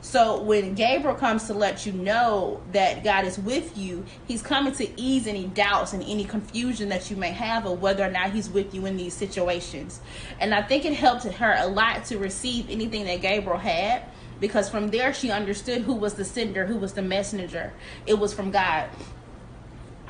So 0.02 0.42
when 0.42 0.74
Gabriel 0.74 1.14
comes 1.14 1.46
to 1.48 1.54
let 1.54 1.84
you 1.84 1.92
know 1.92 2.62
that 2.72 3.04
God 3.04 3.26
is 3.26 3.38
with 3.38 3.76
you, 3.76 4.04
he's 4.26 4.40
coming 4.40 4.74
to 4.74 5.00
ease 5.00 5.26
any 5.26 5.46
doubts 5.48 5.92
and 5.92 6.02
any 6.02 6.24
confusion 6.24 6.88
that 6.88 7.10
you 7.10 7.16
may 7.16 7.30
have 7.30 7.66
of 7.66 7.82
whether 7.82 8.04
or 8.04 8.10
not 8.10 8.32
he's 8.32 8.48
with 8.48 8.74
you 8.74 8.86
in 8.86 8.96
these 8.96 9.12
situations. 9.12 10.00
And 10.40 10.54
I 10.54 10.62
think 10.62 10.86
it 10.86 10.94
helped 10.94 11.24
her 11.24 11.54
a 11.58 11.66
lot 11.66 12.06
to 12.06 12.18
receive 12.18 12.70
anything 12.70 13.04
that 13.04 13.20
Gabriel 13.20 13.58
had 13.58 14.04
because 14.40 14.70
from 14.70 14.88
there 14.88 15.12
she 15.12 15.30
understood 15.30 15.82
who 15.82 15.94
was 15.94 16.14
the 16.14 16.24
sender, 16.24 16.66
who 16.66 16.78
was 16.78 16.94
the 16.94 17.02
messenger. 17.02 17.72
It 18.06 18.14
was 18.14 18.32
from 18.32 18.50
God. 18.50 18.88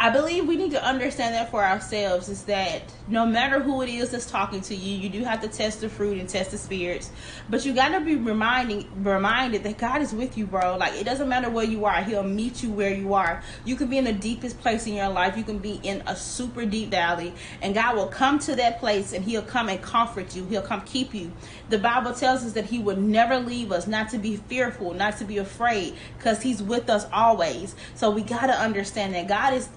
I 0.03 0.09
believe 0.09 0.49
we 0.49 0.57
need 0.57 0.71
to 0.71 0.83
understand 0.83 1.35
that 1.35 1.51
for 1.51 1.63
ourselves 1.63 2.31
is 2.31 2.45
that 2.45 2.81
no 3.07 3.27
matter 3.27 3.61
who 3.61 3.83
it 3.83 3.91
is 3.91 4.09
that's 4.09 4.31
talking 4.31 4.63
to 4.63 4.75
you, 4.75 4.97
you 4.97 5.11
do 5.11 5.25
have 5.25 5.43
to 5.43 5.49
test 5.49 5.83
the 5.83 5.91
fruit 5.91 6.17
and 6.17 6.27
test 6.27 6.53
the 6.53 6.57
spirits. 6.57 7.11
But 7.51 7.67
you 7.67 7.75
got 7.75 7.91
to 7.91 8.01
be 8.01 8.17
reminding 8.17 8.89
reminded 9.05 9.63
that 9.65 9.77
God 9.77 10.01
is 10.01 10.15
with 10.15 10.39
you, 10.39 10.47
bro. 10.47 10.79
Like 10.79 10.95
it 10.95 11.05
doesn't 11.05 11.29
matter 11.29 11.51
where 11.51 11.67
you 11.67 11.85
are, 11.85 12.03
he'll 12.03 12.23
meet 12.23 12.63
you 12.63 12.71
where 12.71 12.95
you 12.95 13.13
are. 13.13 13.43
You 13.67 13.77
can 13.77 13.89
be 13.89 13.99
in 13.99 14.05
the 14.07 14.15
deepest 14.15 14.59
place 14.61 14.87
in 14.87 14.95
your 14.95 15.11
life. 15.11 15.37
You 15.37 15.45
can 15.45 15.59
be 15.59 15.79
in 15.83 16.03
a 16.07 16.17
super 16.17 16.65
deep 16.65 16.89
valley 16.93 17.35
and 17.61 17.75
God 17.75 17.95
will 17.95 18.07
come 18.07 18.39
to 18.39 18.57
that 18.57 18.81
place 18.81 19.13
and 19.13 19.23
he'll 19.23 19.43
come 19.43 19.69
and 19.69 19.83
comfort 19.83 20.35
you. 20.35 20.47
He'll 20.47 20.63
come 20.63 20.81
keep 20.81 21.13
you. 21.13 21.31
The 21.69 21.79
Bible 21.79 22.15
tells 22.15 22.43
us 22.43 22.55
that 22.55 22.65
he 22.65 22.79
would 22.79 22.97
never 22.99 23.39
leave 23.39 23.71
us, 23.71 23.87
not 23.87 24.09
to 24.11 24.19
be 24.19 24.37
fearful, 24.37 24.95
not 24.95 25.19
to 25.19 25.27
be 25.27 25.37
afraid 25.37 25.95
cuz 26.21 26.41
he's 26.41 26.63
with 26.63 26.89
us 26.89 27.07
always. 27.13 27.75
So 27.95 28.11
we 28.11 28.23
got 28.23 28.47
to 28.47 28.55
understand 28.55 29.15
that 29.15 29.29
God 29.29 29.53
is. 29.53 29.69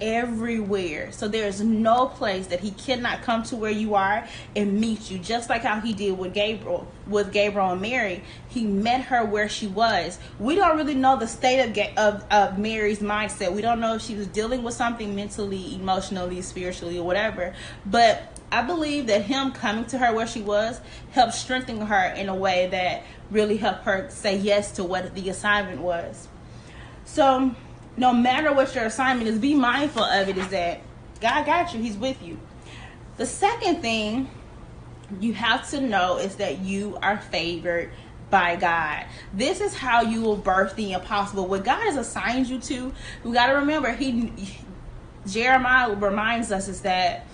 So 1.11 1.27
there 1.27 1.47
is 1.47 1.61
no 1.61 2.07
place 2.07 2.47
that 2.47 2.59
he 2.59 2.71
cannot 2.71 3.21
come 3.21 3.43
to 3.43 3.55
where 3.55 3.71
you 3.71 3.95
are 3.95 4.27
and 4.55 4.79
meet 4.79 5.09
you. 5.09 5.19
Just 5.19 5.49
like 5.49 5.63
how 5.63 5.79
he 5.79 5.93
did 5.93 6.17
with 6.17 6.33
Gabriel, 6.33 6.87
with 7.07 7.31
Gabriel 7.31 7.71
and 7.71 7.81
Mary, 7.81 8.23
he 8.49 8.63
met 8.63 9.01
her 9.01 9.25
where 9.25 9.49
she 9.49 9.67
was. 9.67 10.19
We 10.39 10.55
don't 10.55 10.77
really 10.77 10.95
know 10.95 11.17
the 11.17 11.27
state 11.27 11.59
of 11.59 11.73
of, 11.97 12.23
of 12.31 12.57
Mary's 12.57 12.99
mindset. 12.99 13.53
We 13.53 13.61
don't 13.61 13.79
know 13.79 13.95
if 13.95 14.01
she 14.01 14.15
was 14.15 14.27
dealing 14.27 14.63
with 14.63 14.73
something 14.73 15.15
mentally, 15.15 15.75
emotionally, 15.75 16.41
spiritually, 16.41 16.97
or 16.97 17.05
whatever. 17.05 17.53
But 17.85 18.39
I 18.51 18.61
believe 18.61 19.07
that 19.07 19.23
him 19.23 19.51
coming 19.51 19.85
to 19.85 19.97
her 19.97 20.13
where 20.13 20.27
she 20.27 20.41
was 20.41 20.79
helped 21.11 21.33
strengthen 21.33 21.81
her 21.81 22.13
in 22.13 22.29
a 22.29 22.35
way 22.35 22.67
that 22.67 23.03
really 23.31 23.57
helped 23.57 23.85
her 23.85 24.07
say 24.09 24.37
yes 24.37 24.73
to 24.73 24.83
what 24.83 25.15
the 25.15 25.29
assignment 25.29 25.81
was. 25.81 26.27
So 27.05 27.55
no 27.97 28.13
matter 28.13 28.53
what 28.53 28.73
your 28.75 28.85
assignment 28.85 29.27
is, 29.27 29.39
be 29.39 29.53
mindful 29.53 30.03
of 30.03 30.27
it 30.27 30.37
is 30.37 30.47
that 30.49 30.81
God 31.21 31.45
got 31.45 31.73
you, 31.73 31.81
He's 31.81 31.97
with 31.97 32.21
you. 32.21 32.39
The 33.17 33.25
second 33.25 33.81
thing 33.81 34.29
you 35.19 35.33
have 35.33 35.69
to 35.69 35.81
know 35.81 36.17
is 36.17 36.37
that 36.37 36.59
you 36.59 36.97
are 37.01 37.17
favored 37.17 37.91
by 38.29 38.55
God. 38.55 39.05
This 39.33 39.61
is 39.61 39.75
how 39.75 40.01
you 40.01 40.21
will 40.21 40.35
birth 40.35 40.75
the 40.75 40.93
impossible. 40.93 41.47
What 41.47 41.63
God 41.63 41.83
has 41.83 41.97
assigned 41.97 42.47
you 42.47 42.59
to, 42.59 42.91
we 43.23 43.33
got 43.33 43.47
to 43.47 43.53
remember, 43.53 43.91
He 43.91 44.31
Jeremiah 45.27 45.93
reminds 45.93 46.51
us 46.51 46.67
is 46.67 46.81
that 46.81 47.27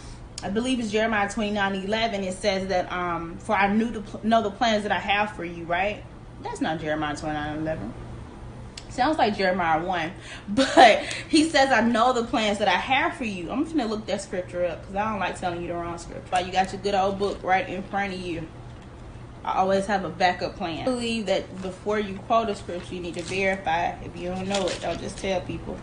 I 0.43 0.49
believe 0.49 0.79
it's 0.79 0.91
Jeremiah 0.91 1.29
29 1.29 1.75
11. 1.75 2.23
It 2.23 2.33
says 2.33 2.67
that, 2.67 2.91
um, 2.91 3.37
for 3.39 3.55
I 3.55 3.73
knew 3.73 3.89
the, 3.91 4.03
know 4.23 4.41
the 4.41 4.51
plans 4.51 4.83
that 4.83 4.91
I 4.91 4.99
have 4.99 5.35
for 5.35 5.43
you, 5.43 5.63
right? 5.65 6.03
That's 6.43 6.61
not 6.61 6.79
Jeremiah 6.79 7.15
29 7.15 7.59
11 7.59 7.93
sounds 8.91 9.17
like 9.17 9.37
Jeremiah 9.37 9.83
1. 9.83 10.11
But 10.49 11.03
he 11.29 11.49
says, 11.49 11.71
I 11.71 11.81
know 11.81 12.13
the 12.13 12.23
plans 12.23 12.59
that 12.59 12.67
I 12.67 12.77
have 12.77 13.15
for 13.15 13.25
you. 13.25 13.51
I'm 13.51 13.63
going 13.63 13.77
to 13.77 13.85
look 13.85 14.05
that 14.07 14.21
scripture 14.21 14.65
up 14.65 14.81
because 14.81 14.95
I 14.95 15.11
don't 15.11 15.19
like 15.19 15.39
telling 15.39 15.61
you 15.61 15.67
the 15.67 15.75
wrong 15.75 15.97
scripture. 15.97 16.23
But 16.29 16.45
you 16.45 16.51
got 16.51 16.71
your 16.73 16.81
good 16.81 16.95
old 16.95 17.19
book 17.19 17.41
right 17.43 17.67
in 17.67 17.83
front 17.83 18.13
of 18.13 18.19
you. 18.19 18.47
I 19.43 19.59
always 19.59 19.85
have 19.85 20.03
a 20.03 20.09
backup 20.09 20.57
plan. 20.57 20.81
I 20.81 20.85
believe 20.85 21.27
that 21.27 21.61
before 21.61 21.99
you 21.99 22.15
quote 22.27 22.49
a 22.49 22.55
scripture, 22.55 22.95
you 22.95 23.01
need 23.01 23.15
to 23.15 23.23
verify. 23.23 23.91
If 24.03 24.17
you 24.17 24.29
don't 24.29 24.47
know 24.47 24.67
it, 24.67 24.79
don't 24.81 24.99
just 24.99 25.17
tell 25.17 25.41
people. 25.41 25.77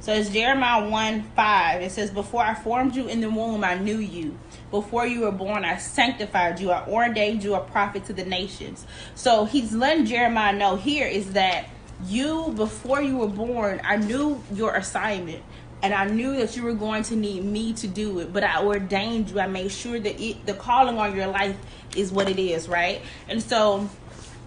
So 0.00 0.14
it's 0.14 0.30
Jeremiah 0.30 0.88
1 0.88 1.22
5. 1.36 1.82
It 1.82 1.92
says, 1.92 2.10
Before 2.10 2.42
I 2.42 2.54
formed 2.54 2.96
you 2.96 3.06
in 3.06 3.20
the 3.20 3.30
womb, 3.30 3.62
I 3.64 3.74
knew 3.74 3.98
you. 3.98 4.38
Before 4.70 5.06
you 5.06 5.22
were 5.22 5.32
born, 5.32 5.64
I 5.64 5.76
sanctified 5.76 6.58
you. 6.58 6.70
I 6.70 6.86
ordained 6.86 7.44
you 7.44 7.54
a 7.54 7.60
prophet 7.60 8.06
to 8.06 8.12
the 8.12 8.24
nations. 8.24 8.86
So 9.14 9.44
he's 9.44 9.74
letting 9.74 10.06
Jeremiah 10.06 10.54
know 10.54 10.76
here 10.76 11.06
is 11.06 11.32
that 11.32 11.68
you, 12.06 12.52
before 12.56 13.02
you 13.02 13.18
were 13.18 13.28
born, 13.28 13.80
I 13.84 13.96
knew 13.96 14.42
your 14.54 14.74
assignment 14.74 15.42
and 15.82 15.94
I 15.94 16.06
knew 16.06 16.36
that 16.36 16.56
you 16.56 16.62
were 16.62 16.74
going 16.74 17.02
to 17.04 17.16
need 17.16 17.44
me 17.44 17.72
to 17.74 17.86
do 17.86 18.20
it, 18.20 18.32
but 18.32 18.44
I 18.44 18.62
ordained 18.62 19.30
you. 19.30 19.40
I 19.40 19.46
made 19.46 19.72
sure 19.72 19.98
that 19.98 20.20
it, 20.20 20.46
the 20.46 20.54
calling 20.54 20.98
on 20.98 21.16
your 21.16 21.26
life 21.26 21.56
is 21.96 22.12
what 22.12 22.28
it 22.28 22.38
is, 22.38 22.68
right? 22.68 23.00
And 23.28 23.42
so 23.42 23.88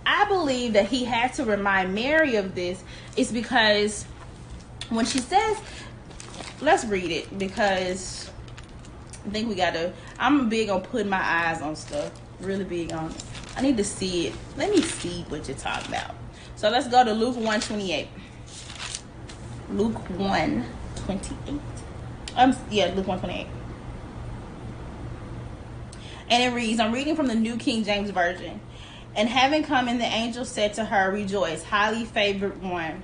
I 0.05 0.25
believe 0.25 0.73
that 0.73 0.87
he 0.87 1.05
had 1.05 1.33
to 1.35 1.45
remind 1.45 1.95
Mary 1.95 2.35
of 2.35 2.55
this 2.55 2.83
is 3.17 3.31
because 3.31 4.05
when 4.89 5.05
she 5.05 5.19
says, 5.19 5.57
let's 6.61 6.85
read 6.85 7.11
it 7.11 7.37
because 7.37 8.29
I 9.25 9.29
think 9.29 9.49
we 9.49 9.55
got 9.55 9.73
to, 9.73 9.93
I'm 10.19 10.49
big 10.49 10.69
on 10.69 10.81
putting 10.81 11.09
my 11.09 11.21
eyes 11.21 11.61
on 11.61 11.75
stuff, 11.75 12.11
really 12.39 12.63
big 12.63 12.91
on 12.91 13.11
it. 13.11 13.23
I 13.55 13.61
need 13.61 13.77
to 13.77 13.83
see 13.83 14.27
it. 14.27 14.33
Let 14.57 14.71
me 14.71 14.81
see 14.81 15.25
what 15.29 15.47
you're 15.47 15.57
talking 15.57 15.89
about. 15.89 16.15
So 16.55 16.69
let's 16.69 16.87
go 16.87 17.03
to 17.03 17.13
Luke 17.13 17.35
128. 17.35 18.07
Luke 19.71 20.09
128. 20.09 21.61
Um, 22.35 22.55
yeah, 22.69 22.85
Luke 22.95 23.07
128. 23.07 23.47
And 26.29 26.43
it 26.43 26.55
reads, 26.55 26.79
I'm 26.79 26.91
reading 26.91 27.15
from 27.15 27.27
the 27.27 27.35
New 27.35 27.57
King 27.57 27.83
James 27.83 28.09
Version. 28.09 28.59
And 29.15 29.29
having 29.29 29.63
come 29.63 29.87
in, 29.87 29.99
the 29.99 30.05
angel 30.05 30.45
said 30.45 30.73
to 30.75 30.85
her, 30.85 31.11
Rejoice, 31.11 31.63
highly 31.63 32.05
favored 32.05 32.61
one, 32.63 33.03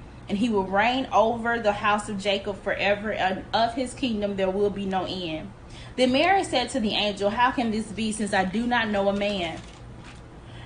And 0.31 0.37
he 0.37 0.47
will 0.47 0.63
reign 0.63 1.09
over 1.11 1.59
the 1.59 1.73
house 1.73 2.07
of 2.07 2.17
Jacob 2.17 2.63
forever, 2.63 3.11
and 3.11 3.43
of 3.53 3.73
his 3.73 3.93
kingdom 3.93 4.37
there 4.37 4.49
will 4.49 4.69
be 4.69 4.85
no 4.85 5.03
end. 5.03 5.51
Then 5.97 6.13
Mary 6.13 6.45
said 6.45 6.69
to 6.69 6.79
the 6.79 6.93
angel, 6.93 7.29
How 7.29 7.51
can 7.51 7.69
this 7.69 7.87
be, 7.91 8.13
since 8.13 8.33
I 8.33 8.45
do 8.45 8.65
not 8.65 8.87
know 8.87 9.09
a 9.09 9.13
man? 9.13 9.59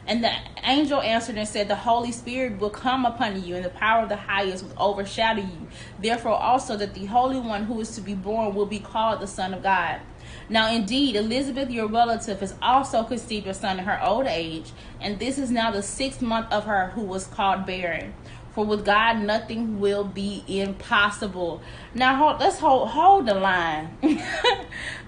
And 0.06 0.24
the 0.24 0.32
angel 0.64 1.02
answered 1.02 1.38
and 1.38 1.48
said, 1.48 1.68
The 1.68 1.78
Holy 1.78 2.12
Spirit 2.12 2.60
will 2.60 2.70
come 2.70 3.08
upon 3.08 3.44
you, 3.44 3.56
and 3.56 3.66
the 3.66 3.72
power 3.72 4.04
of 4.04 4.10
the 4.10 4.18
highest 4.18 4.66
will 4.66 4.76
overshadow 4.78 5.42
you. 5.42 5.68
Therefore, 5.98 6.34
also 6.34 6.78
that 6.78 6.94
the 6.94 7.06
Holy 7.06 7.40
One 7.40 7.64
who 7.64 7.82
is 7.82 7.96
to 7.96 8.02
be 8.02 8.14
born 8.14 8.54
will 8.54 8.68
be 8.68 8.78
called 8.78 9.20
the 9.20 9.26
Son 9.26 9.52
of 9.52 9.64
God. 9.64 10.00
Now, 10.48 10.72
indeed, 10.72 11.16
Elizabeth, 11.16 11.72
your 11.72 11.88
relative, 11.88 12.42
has 12.42 12.54
also 12.62 13.04
conceived 13.04 13.48
a 13.48 13.54
son 13.56 13.80
in 13.80 13.86
her 13.86 14.00
old 14.04 14.28
age, 14.28 14.74
and 15.02 15.18
this 15.18 15.40
is 15.40 15.50
now 15.50 15.72
the 15.72 15.82
sixth 15.82 16.22
month 16.22 16.52
of 16.52 16.66
her 16.66 16.92
who 16.92 17.02
was 17.02 17.26
called 17.26 17.66
barren. 17.66 18.14
For 18.56 18.66
with 18.66 18.86
God, 18.86 19.20
nothing 19.20 19.82
will 19.82 20.06
be 20.06 20.42
impossible. 20.48 21.62
Now, 21.94 22.16
hold, 22.16 22.40
let's 22.40 22.58
hold 22.58 22.88
hold 22.88 23.26
the 23.26 23.34
line. 23.34 23.98
I'm 24.02 24.18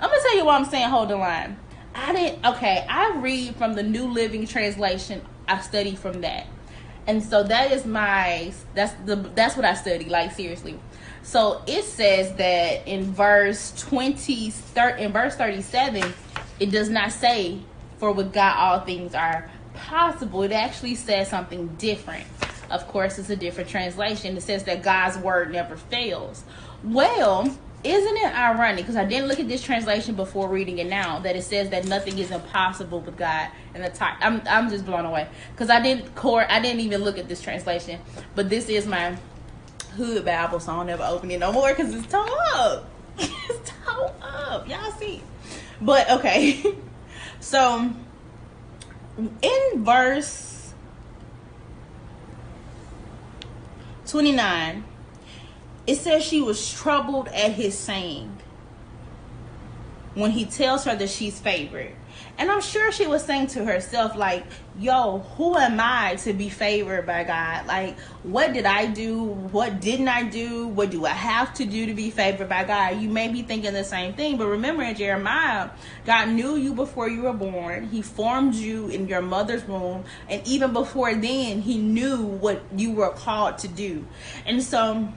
gonna 0.01 0.21
tell 0.21 0.35
you 0.35 0.45
why 0.45 0.57
I'm 0.57 0.65
saying 0.65 0.89
hold 0.89 1.07
the 1.07 1.15
line 1.15 1.57
I 1.95 2.13
didn't. 2.13 2.45
Okay, 2.45 2.85
I 2.87 3.15
read 3.15 3.55
from 3.55 3.73
the 3.73 3.83
New 3.83 4.11
Living 4.11 4.45
Translation. 4.45 5.21
I 5.47 5.61
study 5.61 5.95
from 5.95 6.21
that, 6.21 6.45
and 7.07 7.23
so 7.23 7.41
that 7.43 7.71
is 7.71 7.85
my. 7.85 8.51
That's 8.75 8.93
the. 9.05 9.15
That's 9.15 9.55
what 9.55 9.65
I 9.65 9.75
study. 9.75 10.05
Like 10.05 10.33
seriously. 10.33 10.77
So 11.23 11.61
it 11.67 11.83
says 11.83 12.35
that 12.35 12.87
in 12.87 13.11
verse 13.13 13.73
20, 13.89 14.53
in 14.97 15.11
verse 15.11 15.35
37, 15.35 16.13
it 16.59 16.71
does 16.71 16.89
not 16.89 17.11
say, 17.11 17.59
for 17.97 18.13
with 18.13 18.31
God 18.31 18.55
all 18.55 18.85
things 18.85 19.13
are 19.13 19.49
possible. 19.73 20.43
It 20.43 20.53
actually 20.53 20.95
says 20.95 21.29
something 21.29 21.67
different. 21.77 22.25
Of 22.69 22.87
course, 22.87 23.17
it's 23.17 23.29
a 23.29 23.35
different 23.35 23.69
translation. 23.69 24.37
It 24.37 24.41
says 24.41 24.63
that 24.65 24.83
God's 24.83 25.17
word 25.17 25.51
never 25.51 25.77
fails. 25.77 26.43
Well, 26.83 27.57
isn't 27.83 28.17
it 28.17 28.35
ironic? 28.35 28.77
Because 28.77 28.95
I 28.95 29.05
didn't 29.05 29.27
look 29.27 29.39
at 29.39 29.47
this 29.47 29.61
translation 29.61 30.15
before 30.15 30.49
reading 30.49 30.79
it 30.79 30.87
now. 30.87 31.19
That 31.19 31.35
it 31.35 31.43
says 31.43 31.69
that 31.69 31.85
nothing 31.85 32.17
is 32.17 32.31
impossible 32.31 33.01
with 33.01 33.17
God. 33.17 33.49
And 33.73 33.83
the 33.83 33.89
time, 33.89 34.17
I'm 34.21 34.41
I'm 34.47 34.69
just 34.69 34.85
blown 34.85 35.05
away 35.05 35.27
because 35.51 35.69
I 35.69 35.81
didn't 35.81 36.15
core. 36.15 36.45
I 36.49 36.59
didn't 36.59 36.81
even 36.81 37.03
look 37.03 37.17
at 37.17 37.27
this 37.27 37.41
translation. 37.41 37.99
But 38.35 38.49
this 38.49 38.67
is 38.69 38.87
my 38.87 39.17
hood 39.95 40.25
Bible, 40.25 40.59
so 40.59 40.73
I'll 40.73 40.83
never 40.83 41.03
open 41.03 41.31
it 41.31 41.39
no 41.39 41.51
more 41.51 41.69
because 41.69 41.93
it's 41.93 42.07
tore 42.07 42.27
up. 42.55 42.89
it's 43.17 43.71
tore 43.71 44.13
up. 44.21 44.67
Y'all 44.67 44.91
see? 44.93 45.21
But 45.81 46.09
okay. 46.09 46.63
so 47.39 47.93
in 49.41 49.83
verse 49.83 50.46
29 54.07 54.83
it 55.85 55.95
says 55.95 56.23
she 56.23 56.41
was 56.41 56.71
troubled 56.71 57.27
at 57.29 57.53
his 57.53 57.77
saying 57.77 58.37
when 60.13 60.31
he 60.31 60.45
tells 60.45 60.83
her 60.83 60.95
that 60.95 61.09
she's 61.09 61.39
favored. 61.39 61.93
And 62.39 62.51
I'm 62.51 62.61
sure 62.61 62.91
she 62.91 63.07
was 63.07 63.23
saying 63.23 63.47
to 63.47 63.65
herself, 63.65 64.15
like, 64.15 64.45
yo, 64.77 65.19
who 65.37 65.57
am 65.57 65.79
I 65.79 66.15
to 66.17 66.33
be 66.33 66.49
favored 66.49 67.07
by 67.07 67.23
God? 67.23 67.65
Like, 67.65 67.97
what 68.21 68.53
did 68.53 68.65
I 68.65 68.85
do? 68.85 69.23
What 69.23 69.81
didn't 69.81 70.07
I 70.07 70.23
do? 70.23 70.67
What 70.67 70.91
do 70.91 71.05
I 71.07 71.13
have 71.13 71.53
to 71.55 71.65
do 71.65 71.87
to 71.87 71.95
be 71.95 72.11
favored 72.11 72.47
by 72.47 72.63
God? 72.63 73.01
You 73.01 73.09
may 73.09 73.27
be 73.27 73.41
thinking 73.41 73.73
the 73.73 73.83
same 73.83 74.13
thing, 74.13 74.37
but 74.37 74.47
remember 74.47 74.83
in 74.83 74.95
Jeremiah, 74.95 75.69
God 76.05 76.29
knew 76.29 76.57
you 76.57 76.75
before 76.75 77.09
you 77.09 77.23
were 77.23 77.33
born. 77.33 77.89
He 77.89 78.03
formed 78.03 78.53
you 78.53 78.87
in 78.89 79.07
your 79.07 79.21
mother's 79.21 79.63
womb. 79.67 80.05
And 80.29 80.45
even 80.47 80.73
before 80.73 81.15
then, 81.15 81.61
He 81.61 81.79
knew 81.79 82.23
what 82.23 82.61
you 82.75 82.91
were 82.91 83.09
called 83.09 83.57
to 83.59 83.67
do. 83.67 84.05
And 84.45 84.61
so, 84.61 85.11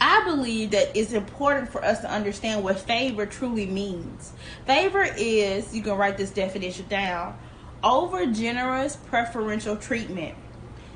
I 0.00 0.24
believe 0.24 0.72
that 0.72 0.96
it's 0.96 1.12
important 1.12 1.70
for 1.70 1.82
us 1.84 2.00
to 2.00 2.10
understand 2.10 2.62
what 2.62 2.78
favor 2.78 3.24
truly 3.24 3.66
means. 3.66 4.32
Favor 4.66 5.06
is, 5.16 5.74
you 5.74 5.82
can 5.82 5.96
write 5.96 6.16
this 6.18 6.30
definition 6.30 6.86
down, 6.88 7.38
over 7.82 8.26
generous 8.26 8.96
preferential 8.96 9.76
treatment. 9.76 10.34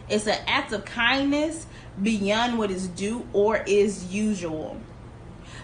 It's 0.09 0.27
an 0.27 0.39
act 0.47 0.73
of 0.73 0.85
kindness 0.85 1.67
beyond 2.03 2.59
what 2.59 2.71
is 2.71 2.89
due 2.89 3.27
or 3.33 3.63
is 3.67 4.13
usual. 4.13 4.77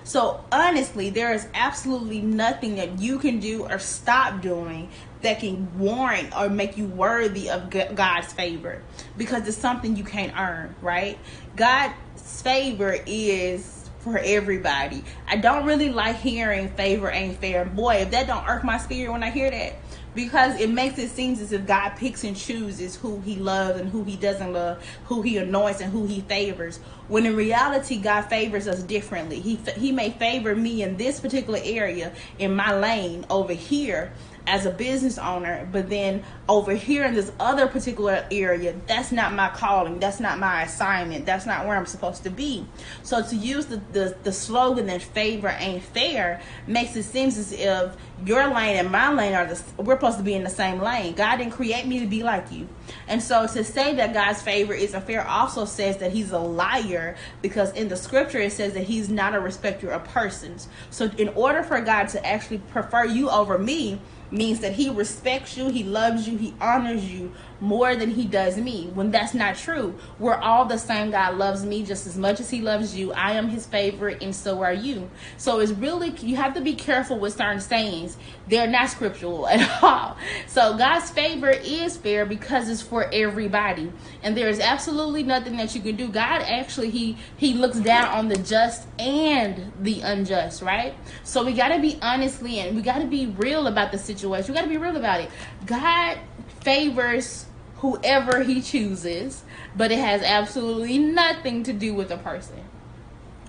So, 0.05 0.45
honestly, 0.52 1.11
there 1.11 1.35
is 1.35 1.49
absolutely 1.52 2.21
nothing 2.21 2.76
that 2.76 3.00
you 3.00 3.19
can 3.19 3.40
do 3.40 3.64
or 3.64 3.81
stop 3.81 4.40
doing 4.40 4.88
that 5.23 5.40
can 5.40 5.78
warrant 5.78 6.37
or 6.38 6.49
make 6.49 6.76
you 6.76 6.87
worthy 6.87 7.50
of 7.50 7.70
God's 7.94 8.32
favor 8.32 8.82
because 9.16 9.46
it's 9.49 9.56
something 9.56 9.96
you 9.96 10.04
can't 10.04 10.38
earn, 10.38 10.75
right? 10.82 11.18
God's 11.56 11.94
favor 12.42 12.96
is 13.06 13.90
for 14.00 14.18
everybody. 14.18 15.02
I 15.28 15.37
don't 15.37 15.66
really 15.66 15.90
like 15.90 16.16
hearing 16.16 16.68
favor 16.70 17.11
ain't 17.11 17.38
fair. 17.40 17.64
Boy, 17.64 17.96
if 17.96 18.11
that 18.12 18.26
don't 18.28 18.46
irk 18.49 18.64
my 18.64 18.78
spirit 18.78 19.12
when 19.12 19.23
I 19.25 19.30
hear 19.30 19.50
that, 19.50 19.75
because 20.14 20.58
it 20.61 20.70
makes 20.70 20.99
it 20.99 21.11
seem 21.11 21.35
as 21.35 21.52
if 21.52 21.66
God 21.66 21.90
picks 21.90 22.25
and 22.25 22.37
chooses 22.37 22.96
who 22.96 23.20
He 23.20 23.37
loves 23.37 23.80
and 23.80 23.90
who 23.90 24.04
He 24.04 24.16
doesn't 24.16 24.52
love, 24.52 24.85
who 25.06 25.23
He 25.23 25.37
anoints 25.38 25.80
and 25.80 25.92
who 25.92 26.06
He 26.06 26.20
favors. 26.23 26.78
When 27.08 27.26
in 27.26 27.37
reality, 27.37 27.99
God 27.99 28.23
favors 28.23 28.68
us 28.68 28.82
differently. 28.82 29.40
He 29.40 29.56
He 29.76 29.92
may 29.92 30.11
favor 30.11 30.54
me 30.56 30.82
in 30.82 30.96
this 30.96 31.20
particular 31.20 31.61
area 31.62 32.12
in 32.38 32.56
my 32.56 32.76
lane 32.78 33.26
over 33.30 33.52
here, 33.52 34.12
as 34.47 34.65
a 34.65 34.71
business 34.71 35.19
owner, 35.19 35.69
but 35.73 35.88
then 35.90 36.23
over 36.49 36.73
here 36.73 37.05
in 37.05 37.14
this 37.14 37.33
other 37.40 37.66
particular 37.66 38.25
area, 38.31 38.75
that's 38.87 39.11
not 39.11 39.33
my 39.35 39.49
calling, 39.49 39.99
that's 39.99 40.20
not 40.20 40.38
my 40.38 40.62
assignment, 40.62 41.27
that's 41.27 41.47
not 41.47 41.66
where 41.66 41.77
I'm 41.77 41.87
supposed 41.87 42.23
to 42.25 42.31
be. 42.31 42.64
So 43.03 43.23
to 43.23 43.35
use 43.35 43.66
the, 43.66 43.79
the, 43.92 44.16
the 44.23 44.33
slogan 44.33 44.87
that 44.87 45.03
favor 45.03 45.55
ain't 45.59 45.83
fair 45.83 46.40
makes 46.66 46.94
it 46.94 47.03
seem 47.03 47.29
as 47.29 47.53
if 47.53 47.97
your 48.25 48.47
lane 48.55 48.77
and 48.77 48.90
my 48.90 49.12
lane 49.12 49.35
are 49.35 49.47
the 49.47 49.61
we're 49.83 49.97
supposed 49.97 50.18
to 50.18 50.25
be 50.25 50.35
in 50.35 50.44
the 50.44 50.51
same 50.51 50.81
lane. 50.81 51.14
God 51.14 51.37
didn't 51.37 51.53
create 51.53 51.87
me 51.87 52.01
to 52.01 52.07
be 52.07 52.23
like 52.23 52.53
you. 52.53 52.68
And 53.09 53.23
so 53.23 53.47
to 53.49 53.64
say 53.64 53.94
that 53.97 54.14
God's 54.14 54.40
favor 54.40 54.73
isn't 54.73 55.05
fair 55.07 55.27
also 55.27 55.64
says 55.64 55.99
that 55.99 56.12
he's 56.12 56.31
a 56.31 56.38
liar 56.38 57.16
because 57.42 57.73
in 57.73 57.88
the 57.88 57.97
scripture 57.97 58.38
it 58.38 58.53
says 58.53 58.75
that 58.75 58.85
he's 58.85 59.09
not 59.09 59.35
a 59.35 59.40
respecter 59.40 59.90
of 59.90 60.05
persons. 60.05 60.68
So 60.90 61.11
in 61.18 61.31
order 61.31 61.62
for 61.62 61.81
God 61.81 62.09
to 62.11 62.25
actually 62.25 62.59
prefer 62.59 63.05
you 63.05 63.29
over 63.29 63.59
me, 63.59 64.01
means 64.31 64.61
that 64.61 64.73
he 64.73 64.91
respects 64.91 65.57
you, 65.57 65.69
he 65.69 65.85
loves 65.85 66.29
you, 66.29 66.37
he 66.37 66.55
honors 66.61 67.05
you 67.12 67.33
more 67.61 67.97
than 67.97 68.11
he 68.11 68.25
does 68.25 68.57
me. 68.57 68.90
When 68.95 69.11
that's 69.11 69.35
not 69.35 69.57
true, 69.57 69.95
we're 70.19 70.37
all 70.37 70.64
the 70.64 70.79
same. 70.79 71.11
God 71.11 71.37
loves 71.37 71.64
me 71.64 71.85
just 71.85 72.07
as 72.07 72.16
much 72.16 72.40
as 72.40 72.51
he 72.51 72.61
loves 72.61 72.97
you. 72.97 73.12
I 73.12 73.33
am 73.33 73.49
his 73.49 73.66
favorite, 73.66 74.23
and 74.23 74.35
so 74.35 74.62
are 74.62 74.73
you. 74.73 75.09
So 75.37 75.61
it's 75.61 75.73
really, 75.73 76.11
you 76.11 76.37
have 76.37 76.55
to 76.55 76.61
be 76.61 76.75
careful 76.75 77.19
with 77.19 77.35
certain 77.35 77.61
sayings. 77.61 78.16
They're 78.49 78.66
not 78.66 78.90
scriptural 78.90 79.49
at 79.49 79.83
all. 79.83 80.16
So 80.47 80.77
God's 80.77 81.11
favor 81.11 81.51
is 81.51 81.97
fair 81.97 82.27
because 82.27 82.69
it's 82.69 82.83
for 82.83 83.09
everybody. 83.12 83.92
And 84.23 84.37
there 84.37 84.49
is 84.49 84.61
absolutely 84.61 85.23
nothing 85.23 85.57
that 85.57 85.75
you 85.75 85.81
can 85.81 85.97
do. 85.97 86.09
God 86.09 86.42
actually, 86.42 86.90
he, 86.90 87.16
he 87.37 87.55
looks 87.55 87.79
down 87.79 88.07
on 88.07 88.29
the 88.29 88.37
just 88.38 88.87
and 88.99 89.73
the 89.81 90.01
unjust, 90.01 90.62
right? 90.62 90.95
So 91.25 91.45
we 91.45 91.53
got 91.53 91.69
to 91.69 91.81
be 91.81 91.99
honestly 92.03 92.61
and 92.61 92.77
we 92.77 92.83
got 92.83 92.99
to 92.99 93.07
be 93.07 93.27
real 93.27 93.66
about 93.66 93.92
the 93.92 93.99
situation. 93.99 94.53
We 94.53 94.55
got 94.55 94.64
to 94.64 94.71
be 94.71 94.77
real 94.77 94.97
about 94.97 95.21
it. 95.21 95.31
God 95.64 96.19
favors 96.66 97.46
whoever 97.76 98.42
he 98.42 98.61
chooses, 98.61 99.44
but 99.76 99.92
it 99.92 100.00
has 100.00 100.20
absolutely 100.22 100.98
nothing 100.98 101.62
to 101.62 101.72
do 101.72 101.94
with 101.94 102.09
the 102.09 102.16
person. 102.16 102.59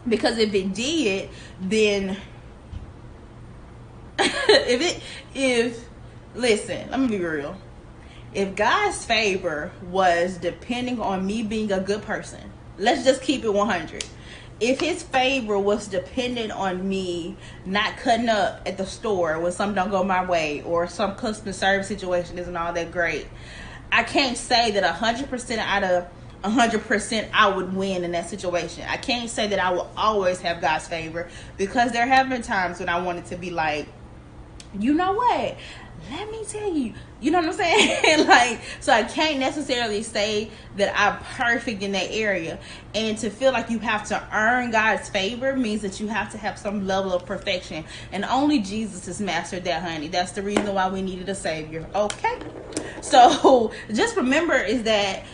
Because 0.08 0.38
if 0.38 0.54
it 0.54 0.72
did, 0.76 1.30
then 1.60 2.16
if 4.20 4.82
it 4.82 5.02
if 5.34 5.84
listen, 6.36 6.92
let 6.92 7.00
me 7.00 7.08
be 7.08 7.18
real. 7.18 7.58
If 8.36 8.56
God's 8.56 9.04
favor 9.04 9.72
was 9.90 10.38
depending 10.38 11.02
on 11.02 11.26
me 11.26 11.42
being 11.42 11.72
a 11.72 11.80
good 11.80 12.04
person, 12.04 12.52
let's 12.78 13.04
just 13.04 13.24
keep 13.24 13.44
it 13.44 13.52
100 13.52 14.06
if 14.60 14.80
his 14.80 15.04
favor 15.04 15.58
was 15.60 15.88
dependent 15.88 16.52
on 16.52 16.88
me 16.88 17.38
not 17.66 17.98
cutting 17.98 18.30
up 18.30 18.62
at 18.66 18.78
the 18.78 18.86
store 18.86 19.40
when 19.40 19.52
something 19.52 19.76
don't 19.76 19.92
go 19.92 20.04
my 20.04 20.26
way 20.26 20.64
or 20.64 20.88
some 20.88 21.16
customer 21.16 21.54
service 21.54 21.88
situation 21.88 22.40
isn't 22.40 22.58
all 22.58 22.74
that 22.74 22.92
great, 22.92 23.28
I 23.92 24.04
can't 24.04 24.38
say 24.38 24.72
that 24.72 24.84
hundred 24.84 25.30
percent 25.30 25.62
out 25.62 25.84
of 25.84 26.08
hundred 26.44 26.84
percent 26.86 27.30
I 27.34 27.50
would 27.50 27.76
win 27.76 28.04
in 28.04 28.12
that 28.12 28.30
situation. 28.30 28.84
I 28.88 28.98
can't 28.98 29.30
say 29.30 29.48
that 29.48 29.60
I 29.60 29.72
will 29.72 29.92
always 29.96 30.40
have 30.42 30.62
God's 30.62 30.88
favor 30.88 31.30
because 31.58 31.92
there 31.92 32.06
have 32.06 32.30
been 32.30 32.42
times 32.42 32.80
when 32.80 32.90
I 32.90 33.00
wanted 33.02 33.26
to 33.28 33.36
be 33.36 33.52
like, 33.52 33.88
you 34.80 34.94
know 34.94 35.14
what? 35.14 35.58
Let 36.10 36.30
me 36.32 36.44
tell 36.46 36.72
you, 36.72 36.94
you 37.20 37.32
know 37.32 37.40
what 37.40 37.50
I'm 37.50 37.54
saying? 37.54 38.28
like, 38.28 38.62
so 38.80 38.94
I 38.94 39.04
can't 39.04 39.40
necessarily 39.40 40.04
say 40.04 40.50
that 40.78 40.94
I'm 40.98 41.18
perfect 41.36 41.82
in 41.82 41.92
that 41.94 42.10
area. 42.12 42.60
And 42.94 43.18
to 43.20 43.30
feel 43.30 43.52
like 43.52 43.70
you 43.70 43.80
have 43.80 44.08
to 44.10 44.28
earn 44.32 44.72
God's 44.72 45.10
favor 45.10 45.56
means 45.56 45.82
that 45.82 46.00
you 46.00 46.08
have 46.08 46.32
to 46.32 46.38
have 46.38 46.58
some 46.58 46.86
level 46.88 47.14
of 47.14 47.26
perfection. 47.26 47.86
And 48.12 48.26
only 48.26 48.60
Jesus 48.60 49.06
has 49.08 49.20
mastered 49.20 49.64
that, 49.66 49.84
honey. 49.84 50.08
That's 50.08 50.32
the 50.32 50.42
reason 50.42 50.74
why 50.74 50.90
we 50.90 51.02
needed 51.02 51.30
a 51.30 51.36
Savior. 51.36 51.88
Okay? 51.94 52.40
So 53.02 53.72
just 53.94 54.16
remember 54.16 54.56
is 54.56 54.84
that 54.84 55.26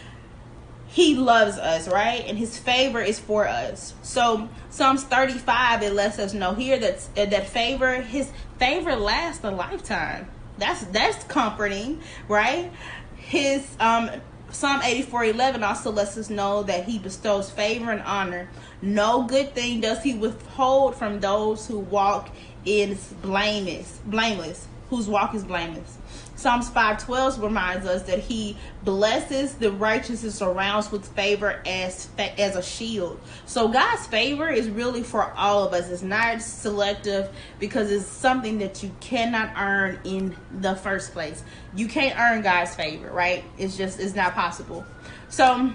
he 0.94 1.16
loves 1.16 1.58
us, 1.58 1.88
right? 1.88 2.24
And 2.28 2.38
his 2.38 2.56
favor 2.58 3.02
is 3.02 3.20
for 3.20 3.48
us. 3.48 3.96
So 4.04 4.48
Psalms 4.70 5.04
35 5.04 5.82
it 5.82 5.94
lets 5.94 6.20
us 6.20 6.36
know 6.36 6.54
here 6.54 6.78
that 6.78 7.08
that 7.16 7.50
favor 7.50 8.02
his 8.02 8.32
favor 8.60 8.96
lasts 8.96 9.44
a 9.44 9.50
lifetime. 9.50 10.28
That's 10.58 10.84
that's 10.86 11.24
comforting, 11.26 12.02
right? 12.28 12.72
His 13.18 13.76
um 13.80 14.10
Psalm 14.52 14.82
84 14.84 15.26
11 15.26 15.64
also 15.64 15.92
lets 15.92 16.16
us 16.16 16.30
know 16.30 16.62
that 16.64 16.86
he 16.86 17.00
bestows 17.00 17.50
favor 17.50 17.92
and 17.92 18.02
honor. 18.04 18.50
No 18.82 19.24
good 19.24 19.56
thing 19.56 19.82
does 19.82 20.04
he 20.04 20.14
withhold 20.14 20.96
from 20.96 21.20
those 21.20 21.68
who 21.68 21.80
walk 21.80 22.30
is 22.66 23.14
blameless, 23.22 24.00
blameless, 24.06 24.68
whose 24.90 25.08
walk 25.10 25.34
is 25.34 25.44
blameless. 25.44 25.98
Psalms 26.44 26.70
5:12 26.70 27.42
reminds 27.42 27.88
us 27.88 28.02
that 28.02 28.20
he 28.20 28.58
blesses 28.84 29.54
the 29.54 29.72
righteous 29.72 30.24
and 30.24 30.34
surrounds 30.34 30.92
with 30.92 31.08
favor 31.16 31.62
as 31.66 32.10
as 32.38 32.58
a 32.58 32.62
shield. 32.62 33.18
So 33.46 33.70
God's 33.70 34.06
favor 34.08 34.50
is 34.50 34.70
really 34.70 35.04
for 35.04 35.32
all 35.38 35.64
of 35.66 35.74
us. 35.74 35.90
It's 35.90 36.02
not 36.02 36.42
selective 36.42 37.30
because 37.60 37.90
it's 37.90 38.06
something 38.06 38.58
that 38.58 38.84
you 38.84 38.92
cannot 39.00 39.54
earn 39.58 40.00
in 40.04 40.36
the 40.60 40.76
first 40.76 41.14
place. 41.14 41.44
You 41.78 41.88
can't 41.88 42.20
earn 42.20 42.42
God's 42.42 42.76
favor, 42.76 43.10
right? 43.10 43.46
It's 43.58 43.78
just 43.78 44.02
it's 44.02 44.14
not 44.14 44.36
possible. 44.36 44.86
So 45.30 45.72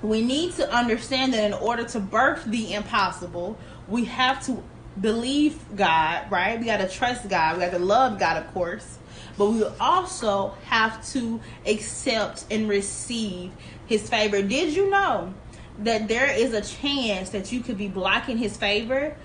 we 0.00 0.22
need 0.22 0.52
to 0.52 0.72
understand 0.72 1.34
that 1.34 1.42
in 1.42 1.54
order 1.54 1.82
to 1.82 1.98
birth 1.98 2.44
the 2.44 2.72
impossible, 2.72 3.58
we 3.88 4.04
have 4.04 4.46
to 4.46 4.62
believe 5.00 5.58
God, 5.74 6.30
right? 6.30 6.56
We 6.56 6.66
got 6.66 6.76
to 6.76 6.88
trust 6.88 7.28
God. 7.28 7.56
We 7.56 7.64
got 7.64 7.72
to 7.72 7.80
love 7.80 8.20
God, 8.20 8.36
of 8.36 8.54
course. 8.54 8.97
But 9.38 9.50
we 9.50 9.64
also 9.80 10.54
have 10.64 11.06
to 11.12 11.40
accept 11.64 12.44
and 12.50 12.68
receive 12.68 13.52
his 13.86 14.10
favor. 14.10 14.42
Did 14.42 14.74
you 14.74 14.90
know 14.90 15.32
that 15.78 16.08
there 16.08 16.26
is 16.26 16.52
a 16.52 16.60
chance 16.60 17.30
that 17.30 17.52
you 17.52 17.60
could 17.60 17.78
be 17.78 17.88
blocking 17.88 18.36
his 18.36 18.56
favor 18.56 19.16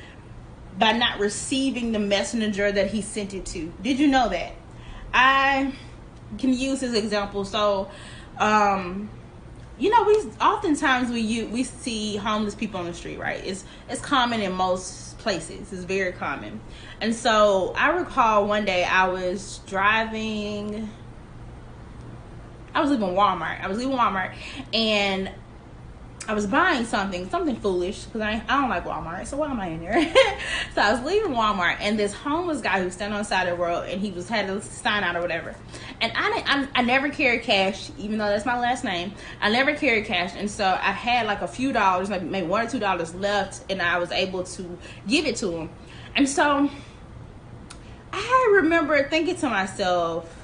by 0.78 0.91
not 0.91 1.19
receiving 1.19 1.91
the 1.91 1.99
messenger 1.99 2.71
that 2.71 2.91
he 2.91 3.02
sent 3.02 3.34
it 3.34 3.45
to? 3.47 3.73
Did 3.82 3.99
you 3.99 4.08
know 4.08 4.30
that? 4.30 4.54
I 5.13 5.73
can 6.38 6.54
use 6.54 6.82
his 6.82 6.93
example. 6.93 7.43
So, 7.43 7.89
um, 8.38 9.10
you 9.78 9.90
know, 9.90 10.04
we 10.04 10.16
oftentimes 10.40 11.10
we 11.10 11.22
you 11.22 11.48
we 11.48 11.64
see 11.64 12.18
homeless 12.18 12.56
people 12.56 12.80
on 12.80 12.86
the 12.86 12.94
street, 12.94 13.20
right? 13.20 13.44
It's 13.44 13.66
it's 13.90 14.02
common 14.02 14.42
in 14.42 14.52
most 14.52 15.18
places. 15.20 15.74
It's 15.74 15.84
very 15.84 16.12
common. 16.12 16.60
And 17.02 17.16
so 17.16 17.74
I 17.76 17.90
recall 17.90 18.46
one 18.46 18.66
day 18.66 18.84
I 18.84 19.08
was 19.08 19.60
driving 19.66 20.90
I 22.76 22.82
was 22.82 22.90
leaving 22.90 23.10
Walmart. 23.10 23.62
I 23.64 23.68
was 23.68 23.78
leaving 23.78 23.96
Walmart 23.96 24.34
and 24.74 25.32
I 26.26 26.34
was 26.34 26.48
buying 26.48 26.86
something, 26.86 27.30
something 27.30 27.58
foolish, 27.58 28.06
because 28.06 28.22
I, 28.22 28.42
I 28.48 28.62
don't 28.62 28.70
like 28.70 28.86
Walmart. 28.86 29.28
So 29.28 29.38
why 29.38 29.52
am 29.52 29.60
I 29.60 29.68
in 29.68 29.82
there? 29.82 30.14
so 30.74 30.82
I 30.82 30.94
was 30.94 31.04
leaving 31.04 31.32
Walmart, 31.32 31.78
and 31.82 32.00
this 32.00 32.14
homeless 32.14 32.62
guy 32.62 32.82
who 32.82 32.90
standing 32.90 33.16
on 33.16 33.24
the 33.24 33.28
side 33.28 33.48
of 33.48 33.58
the 33.58 33.64
road, 33.64 33.90
and 33.90 34.00
he 34.00 34.12
was 34.12 34.30
had 34.30 34.50
a 34.50 34.62
sign 34.62 35.04
out 35.04 35.18
or 35.18 35.22
whatever. 35.22 35.54
And 36.00 36.14
I 36.16 36.30
didn't, 36.32 36.48
I, 36.48 36.80
I 36.80 36.82
never 36.82 37.10
carried 37.10 37.44
cash, 37.44 37.92
even 37.98 38.18
though 38.18 38.28
that's 38.28 38.46
my 38.46 38.58
last 38.58 38.86
name. 38.86 39.14
I 39.42 39.52
never 39.52 39.76
carried 39.76 40.06
cash, 40.06 40.32
and 40.36 40.50
so 40.50 40.66
I 40.66 40.92
had 40.92 41.28
like 41.28 41.42
a 41.42 41.48
few 41.48 41.74
dollars, 41.74 42.10
like 42.10 42.24
maybe 42.24 42.48
one 42.48 42.66
or 42.66 42.70
two 42.70 42.80
dollars 42.80 43.14
left, 43.16 43.70
and 43.70 43.82
I 43.82 43.98
was 43.98 44.12
able 44.12 44.44
to 44.44 44.78
give 45.08 45.26
it 45.26 45.36
to 45.38 45.52
him. 45.52 45.70
And 46.16 46.30
so 46.30 46.70
I 48.14 48.52
remember 48.62 49.10
thinking 49.10 49.36
to 49.38 49.50
myself 49.50 50.42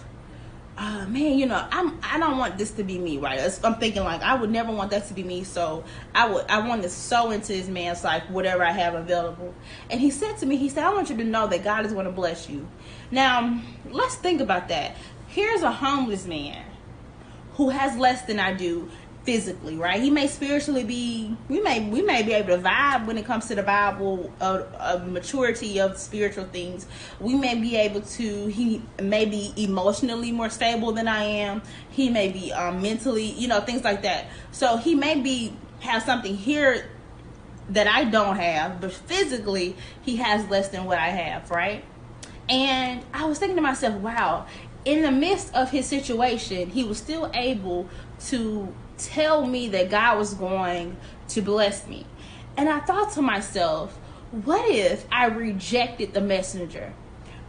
uh, 0.80 1.06
man, 1.08 1.38
you 1.38 1.46
know, 1.46 1.68
I'm 1.72 2.00
I 2.02 2.18
don't 2.18 2.38
want 2.38 2.58
this 2.58 2.72
to 2.72 2.86
be 2.86 2.98
me, 2.98 3.18
right? 3.18 3.42
I'm 3.65 3.76
thinking 3.76 4.06
like 4.06 4.22
I 4.22 4.36
would 4.36 4.50
never 4.50 4.72
want 4.72 4.92
that 4.92 5.08
to 5.10 5.13
be 5.13 5.24
me, 5.24 5.44
so 5.44 5.84
I 6.15 6.30
would 6.30 6.46
I 6.48 6.65
want 6.65 6.84
to 6.84 6.89
sow 6.89 7.32
into 7.32 7.50
this 7.50 7.68
man's 7.68 8.02
life 8.06 8.24
whatever 8.30 8.63
I 8.63 8.72
have 8.72 8.96
available. 8.96 9.54
And 9.89 10.00
he 10.00 10.10
said 10.10 10.38
to 10.38 10.46
me, 10.46 10.56
he 10.56 10.70
said, 10.70 10.86
I 10.86 10.94
want 10.94 11.10
you 11.10 11.18
to 11.18 11.24
know 11.26 11.48
that 11.48 11.65
God 11.65 11.86
is 11.86 11.92
going 11.92 12.06
to 12.06 12.13
bless 12.13 12.50
you. 12.50 12.65
Now, 13.12 13.62
let's 13.92 14.15
think 14.15 14.39
about 14.39 14.70
that. 14.70 14.96
Here's 15.28 15.63
a 15.63 15.72
homeless 15.72 16.26
man 16.26 16.63
who 17.56 17.70
has 17.70 17.98
less 17.98 18.22
than 18.22 18.39
I 18.39 18.54
do, 18.54 18.89
physically, 19.23 19.75
right? 19.75 20.01
He 20.01 20.10
may 20.10 20.27
spiritually 20.27 20.84
be. 20.84 21.36
We 21.47 21.62
may 21.62 21.88
we 21.89 22.01
may 22.01 22.23
be 22.23 22.34
able 22.34 22.55
to 22.55 22.62
vibe 22.62 23.05
when 23.05 23.17
it 23.17 23.25
comes 23.25 23.47
to 23.47 23.55
the 23.55 23.63
Bible, 23.63 24.32
a, 24.39 24.63
a 24.79 24.99
maturity 24.99 25.79
of 25.79 25.97
spiritual 25.97 26.45
things. 26.45 26.88
We 27.19 27.36
may 27.36 27.60
be 27.60 27.75
able 27.75 28.01
to. 28.01 28.47
He 28.47 28.82
may 29.01 29.25
be 29.25 29.53
emotionally 29.58 30.32
more 30.32 30.49
stable 30.49 30.91
than 30.91 31.08
I 31.08 31.23
am. 31.23 31.62
He 31.91 32.10
may 32.10 32.32
be 32.32 32.51
um, 32.53 32.82
mentally, 32.82 33.25
you 33.25 33.47
know, 33.47 33.62
things 33.62 33.84
like 33.84 34.03
that. 34.03 34.27
So 34.51 34.77
he 34.77 34.95
may 34.95 35.19
be 35.19 35.53
have 35.82 36.03
something 36.03 36.36
here 36.36 36.89
that 37.69 37.88
I 37.88 38.05
don't 38.05 38.36
have, 38.36 38.82
but 38.82 38.91
physically 38.91 39.75
he 40.01 40.17
has 40.17 40.47
less 40.49 40.69
than 40.69 40.86
what 40.86 40.97
I 40.97 41.10
have, 41.10 41.51
right? 41.51 41.86
And 42.49 43.03
I 43.13 43.25
was 43.25 43.38
thinking 43.38 43.58
to 43.58 43.62
myself, 43.62 43.93
wow, 44.01 44.47
in 44.86 45.03
the 45.03 45.12
midst 45.12 45.53
of 45.53 45.69
his 45.69 45.86
situation, 45.86 46.71
he 46.71 46.84
was 46.84 46.97
still 46.97 47.29
able 47.34 47.88
to 48.27 48.73
tell 48.99 49.45
me 49.45 49.67
that 49.69 49.89
God 49.89 50.17
was 50.17 50.33
going 50.33 50.97
to 51.29 51.41
bless 51.41 51.88
me. 51.88 52.05
And 52.57 52.69
I 52.69 52.79
thought 52.79 53.13
to 53.13 53.21
myself, 53.21 53.97
what 54.31 54.69
if 54.69 55.05
I 55.12 55.27
rejected 55.27 56.13
the 56.13 56.21
messenger? 56.21 56.93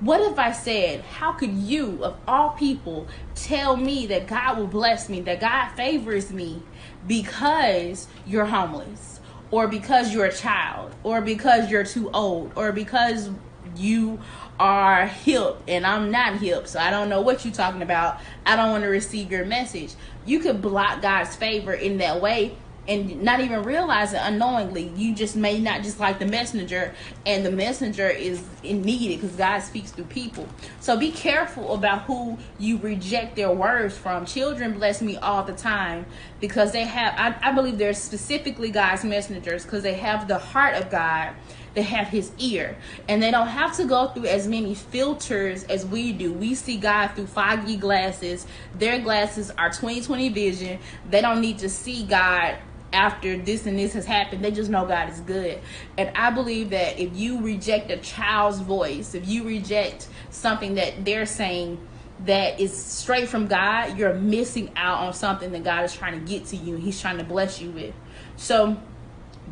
What 0.01 0.23
if 0.23 0.39
I 0.39 0.53
said, 0.53 1.03
How 1.03 1.33
could 1.33 1.53
you, 1.53 2.03
of 2.03 2.17
all 2.27 2.51
people, 2.51 3.07
tell 3.35 3.77
me 3.77 4.07
that 4.07 4.27
God 4.27 4.57
will 4.57 4.67
bless 4.67 5.11
me, 5.11 5.21
that 5.23 5.41
God 5.41 5.69
favors 5.73 6.33
me 6.33 6.63
because 7.07 8.09
you're 8.27 8.47
homeless, 8.47 9.21
or 9.51 9.69
because 9.69 10.15
you're 10.15 10.25
a 10.25 10.33
child, 10.33 10.95
or 11.03 11.21
because 11.21 11.71
you're 11.71 11.85
too 11.85 12.11
old, 12.13 12.53
or 12.57 12.73
because 12.73 13.29
you 13.77 14.19
are 14.61 15.07
hip 15.07 15.57
and 15.67 15.87
I'm 15.87 16.11
not 16.11 16.37
hip, 16.37 16.67
so 16.67 16.79
I 16.79 16.91
don't 16.91 17.09
know 17.09 17.23
what 17.23 17.45
you're 17.45 17.55
talking 17.55 17.81
about. 17.81 18.21
I 18.45 18.57
don't 18.57 18.71
want 18.71 18.85
to 18.85 18.91
receive 18.91 19.33
your 19.33 19.47
message. 19.47 19.95
You 20.27 20.39
could 20.39 20.61
block 20.61 21.01
God's 21.01 21.35
favor 21.35 21.73
in 21.73 21.97
that 21.99 22.21
way 22.21 22.55
and 22.87 23.23
not 23.23 23.41
even 23.41 23.63
realize 23.63 24.13
it 24.13 24.21
unknowingly. 24.23 24.93
You 24.97 25.15
just 25.15 25.35
may 25.35 25.59
not 25.59 25.83
just 25.83 25.99
like 25.99 26.19
the 26.19 26.27
messenger, 26.27 26.95
and 27.25 27.45
the 27.45 27.51
messenger 27.51 28.09
is 28.09 28.43
needed 28.63 29.21
because 29.21 29.37
God 29.37 29.61
speaks 29.61 29.93
through 29.93 30.07
people. 30.07 30.47
So 30.81 30.99
be 30.99 31.13
careful 31.13 31.75
about 31.75 32.03
who 32.03 32.37
you 32.59 32.79
reject 32.79 33.37
their 33.37 33.53
words 33.53 33.97
from. 33.97 34.27
Children 34.27 34.75
bless 34.75 35.01
me 35.01 35.17
all 35.17 35.43
the 35.43 35.53
time 35.53 36.05
because 36.41 36.73
they 36.73 36.85
have, 36.85 37.15
I, 37.17 37.51
I 37.51 37.53
believe 37.53 37.79
they're 37.79 37.95
specifically 37.95 38.71
God's 38.71 39.05
messengers 39.05 39.65
because 39.65 39.83
they 39.83 39.95
have 39.95 40.29
the 40.29 40.39
heart 40.39 40.75
of 40.75 40.91
God 40.91 41.35
they 41.75 41.83
have 41.83 42.09
his 42.09 42.33
ear. 42.39 42.77
And 43.09 43.23
they 43.23 43.31
don't 43.31 43.49
have 43.49 43.77
to 43.77 43.85
go 43.85 44.09
through 44.09 44.27
as 44.27 44.47
many 44.49 44.75
filters 44.75 45.65
as 45.65 45.87
we 45.87 46.13
do. 46.13 46.33
We 46.33 46.55
see 46.55 46.77
god 46.77 47.09
through 47.09 47.27
foggy 47.29 47.77
glasses. 47.77 48.47
Their 48.75 49.01
glasses 49.01 49.51
are 49.57 49.69
2020 49.69 50.29
vision. 50.31 50.79
They 51.09 51.21
don't 51.21 51.41
need 51.41 51.59
to 51.59 51.69
see 51.69 52.05
god 52.05 52.57
after 52.93 53.37
this 53.37 53.67
and 53.67 53.79
this 53.79 53.93
has 53.93 54.05
happened. 54.05 54.45
They 54.45 54.51
just 54.51 54.71
know 54.71 54.85
god 54.87 55.11
is 55.11 55.21
good. 55.21 55.61
And 55.97 56.11
i 56.17 56.31
believe 56.31 56.71
that 56.71 56.99
if 56.99 57.15
you 57.17 57.41
reject 57.41 57.91
a 57.91 57.99
child's 57.99 58.59
voice 58.59 59.15
if 59.15 59.29
you 59.29 59.45
reject 59.45 60.09
something 60.31 60.75
that 60.75 61.05
they're 61.05 61.27
saying 61.27 61.79
that 62.27 62.61
is 62.61 62.77
straight 62.77 63.29
from 63.29 63.47
god 63.47 63.97
you're 63.97 64.15
missing 64.15 64.71
out 64.77 64.99
on 64.99 65.15
something 65.15 65.53
that 65.53 65.63
god 65.63 65.85
is 65.85 65.95
trying 65.95 66.19
to 66.19 66.31
get 66.31 66.45
to 66.47 66.57
you 66.57 66.77
he's 66.77 67.01
trying 67.01 67.19
to 67.19 67.25
bless 67.25 67.61
you 67.61 67.71
with. 67.71 67.95
So 68.37 68.77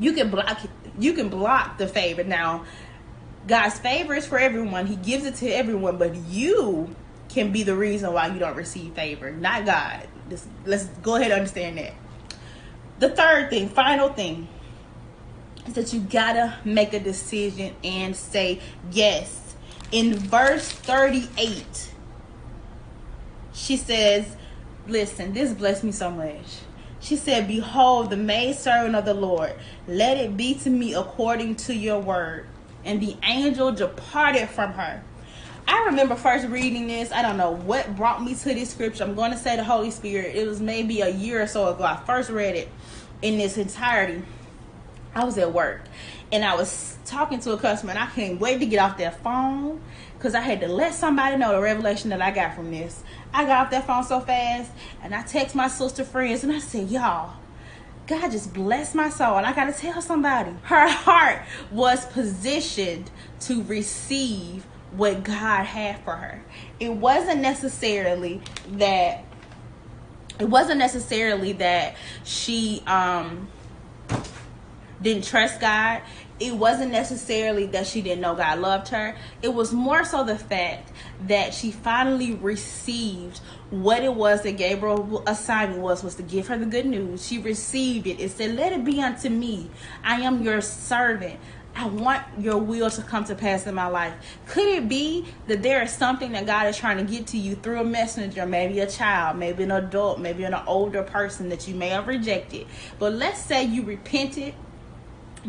you 0.00 0.12
can 0.12 0.30
block 0.30 0.60
you 0.98 1.12
can 1.12 1.28
block 1.28 1.78
the 1.78 1.86
favor. 1.86 2.24
Now, 2.24 2.64
God's 3.46 3.78
favor 3.78 4.14
is 4.14 4.26
for 4.26 4.38
everyone. 4.38 4.86
He 4.86 4.96
gives 4.96 5.24
it 5.24 5.36
to 5.36 5.48
everyone, 5.48 5.96
but 5.96 6.14
you 6.14 6.94
can 7.28 7.52
be 7.52 7.62
the 7.62 7.74
reason 7.74 8.12
why 8.12 8.28
you 8.28 8.38
don't 8.38 8.56
receive 8.56 8.94
favor, 8.94 9.30
not 9.30 9.64
God. 9.64 10.06
Let's 10.64 10.86
go 11.02 11.16
ahead 11.16 11.30
and 11.30 11.40
understand 11.40 11.78
that. 11.78 11.94
The 12.98 13.10
third 13.10 13.50
thing, 13.50 13.68
final 13.68 14.10
thing, 14.10 14.48
is 15.66 15.74
that 15.74 15.92
you 15.92 16.00
gotta 16.00 16.58
make 16.64 16.92
a 16.92 17.00
decision 17.00 17.74
and 17.84 18.16
say 18.16 18.60
yes. 18.90 19.54
In 19.92 20.14
verse 20.14 20.70
38, 20.70 21.90
she 23.52 23.76
says, 23.76 24.36
Listen, 24.86 25.34
this 25.34 25.52
blessed 25.52 25.84
me 25.84 25.92
so 25.92 26.10
much. 26.10 26.60
She 27.08 27.16
said, 27.16 27.48
Behold, 27.48 28.10
the 28.10 28.18
maidservant 28.18 28.94
of 28.94 29.06
the 29.06 29.14
Lord, 29.14 29.54
let 29.86 30.18
it 30.18 30.36
be 30.36 30.52
to 30.56 30.68
me 30.68 30.92
according 30.92 31.56
to 31.56 31.74
your 31.74 31.98
word. 31.98 32.46
And 32.84 33.00
the 33.00 33.16
angel 33.22 33.72
departed 33.72 34.50
from 34.50 34.74
her. 34.74 35.02
I 35.66 35.84
remember 35.86 36.16
first 36.16 36.46
reading 36.48 36.86
this. 36.86 37.10
I 37.10 37.22
don't 37.22 37.38
know 37.38 37.52
what 37.52 37.96
brought 37.96 38.22
me 38.22 38.34
to 38.34 38.44
this 38.44 38.68
scripture. 38.68 39.04
I'm 39.04 39.14
going 39.14 39.30
to 39.30 39.38
say 39.38 39.56
the 39.56 39.64
Holy 39.64 39.90
Spirit. 39.90 40.36
It 40.36 40.46
was 40.46 40.60
maybe 40.60 41.00
a 41.00 41.08
year 41.08 41.40
or 41.40 41.46
so 41.46 41.72
ago. 41.72 41.82
I 41.82 41.96
first 41.96 42.28
read 42.28 42.56
it 42.56 42.68
in 43.22 43.38
this 43.38 43.56
entirety. 43.56 44.22
I 45.14 45.24
was 45.24 45.38
at 45.38 45.54
work 45.54 45.80
and 46.30 46.44
I 46.44 46.56
was 46.56 46.98
talking 47.06 47.40
to 47.40 47.52
a 47.52 47.58
customer 47.58 47.92
and 47.92 47.98
I 47.98 48.06
couldn't 48.08 48.38
wait 48.38 48.58
to 48.60 48.66
get 48.66 48.80
off 48.80 48.98
that 48.98 49.22
phone 49.22 49.80
because 50.18 50.34
I 50.34 50.40
had 50.40 50.60
to 50.60 50.68
let 50.68 50.92
somebody 50.92 51.38
know 51.38 51.52
the 51.52 51.60
revelation 51.62 52.10
that 52.10 52.20
I 52.20 52.32
got 52.32 52.54
from 52.54 52.70
this. 52.70 53.02
I 53.32 53.44
got 53.44 53.66
off 53.66 53.70
that 53.70 53.86
phone 53.86 54.04
so 54.04 54.20
fast 54.20 54.70
and 55.02 55.14
I 55.14 55.22
text 55.22 55.54
my 55.54 55.68
sister 55.68 56.04
friends 56.04 56.44
and 56.44 56.52
I 56.52 56.58
said, 56.58 56.90
Y'all, 56.90 57.34
God 58.06 58.30
just 58.30 58.54
blessed 58.54 58.94
my 58.94 59.10
soul. 59.10 59.36
And 59.36 59.46
I 59.46 59.52
got 59.52 59.72
to 59.72 59.78
tell 59.78 60.00
somebody, 60.00 60.52
her 60.62 60.88
heart 60.88 61.42
was 61.70 62.06
positioned 62.06 63.10
to 63.40 63.62
receive 63.64 64.64
what 64.92 65.22
God 65.22 65.64
had 65.64 65.98
for 66.00 66.16
her. 66.16 66.42
It 66.80 66.92
wasn't 66.94 67.40
necessarily 67.40 68.40
that 68.72 69.24
it 70.38 70.48
wasn't 70.48 70.78
necessarily 70.78 71.52
that 71.52 71.96
she 72.24 72.82
um 72.86 73.48
didn't 75.02 75.24
trust 75.24 75.60
God 75.60 76.00
it 76.40 76.54
wasn't 76.54 76.92
necessarily 76.92 77.66
that 77.66 77.86
she 77.86 78.00
didn't 78.00 78.20
know 78.20 78.34
God 78.34 78.60
loved 78.60 78.88
her. 78.88 79.16
It 79.42 79.52
was 79.52 79.72
more 79.72 80.04
so 80.04 80.24
the 80.24 80.38
fact 80.38 80.92
that 81.26 81.52
she 81.52 81.70
finally 81.72 82.34
received 82.34 83.40
what 83.70 84.02
it 84.02 84.14
was 84.14 84.42
that 84.42 84.52
Gabriel 84.52 85.22
assignment 85.26 85.80
was 85.80 86.02
was 86.02 86.14
to 86.16 86.22
give 86.22 86.48
her 86.48 86.56
the 86.56 86.66
good 86.66 86.86
news. 86.86 87.26
She 87.26 87.38
received 87.38 88.06
it. 88.06 88.20
It 88.20 88.30
said, 88.30 88.54
"Let 88.54 88.72
it 88.72 88.84
be 88.84 89.02
unto 89.02 89.28
me. 89.28 89.70
I 90.04 90.20
am 90.20 90.42
your 90.42 90.60
servant. 90.60 91.38
I 91.74 91.86
want 91.86 92.24
your 92.40 92.58
will 92.58 92.90
to 92.90 93.02
come 93.02 93.24
to 93.26 93.36
pass 93.36 93.66
in 93.66 93.74
my 93.74 93.86
life. 93.86 94.12
Could 94.46 94.66
it 94.66 94.88
be 94.88 95.26
that 95.46 95.62
there 95.62 95.80
is 95.82 95.92
something 95.92 96.32
that 96.32 96.44
God 96.44 96.66
is 96.66 96.76
trying 96.76 96.96
to 96.96 97.04
get 97.04 97.28
to 97.28 97.38
you 97.38 97.54
through 97.54 97.80
a 97.80 97.84
messenger, 97.84 98.46
maybe 98.46 98.80
a 98.80 98.86
child, 98.90 99.38
maybe 99.38 99.62
an 99.62 99.70
adult, 99.70 100.18
maybe 100.18 100.42
an 100.42 100.54
older 100.66 101.04
person 101.04 101.50
that 101.50 101.68
you 101.68 101.76
may 101.76 101.90
have 101.90 102.08
rejected? 102.08 102.66
But 102.98 103.12
let's 103.12 103.40
say 103.40 103.62
you 103.62 103.84
repented 103.84 104.54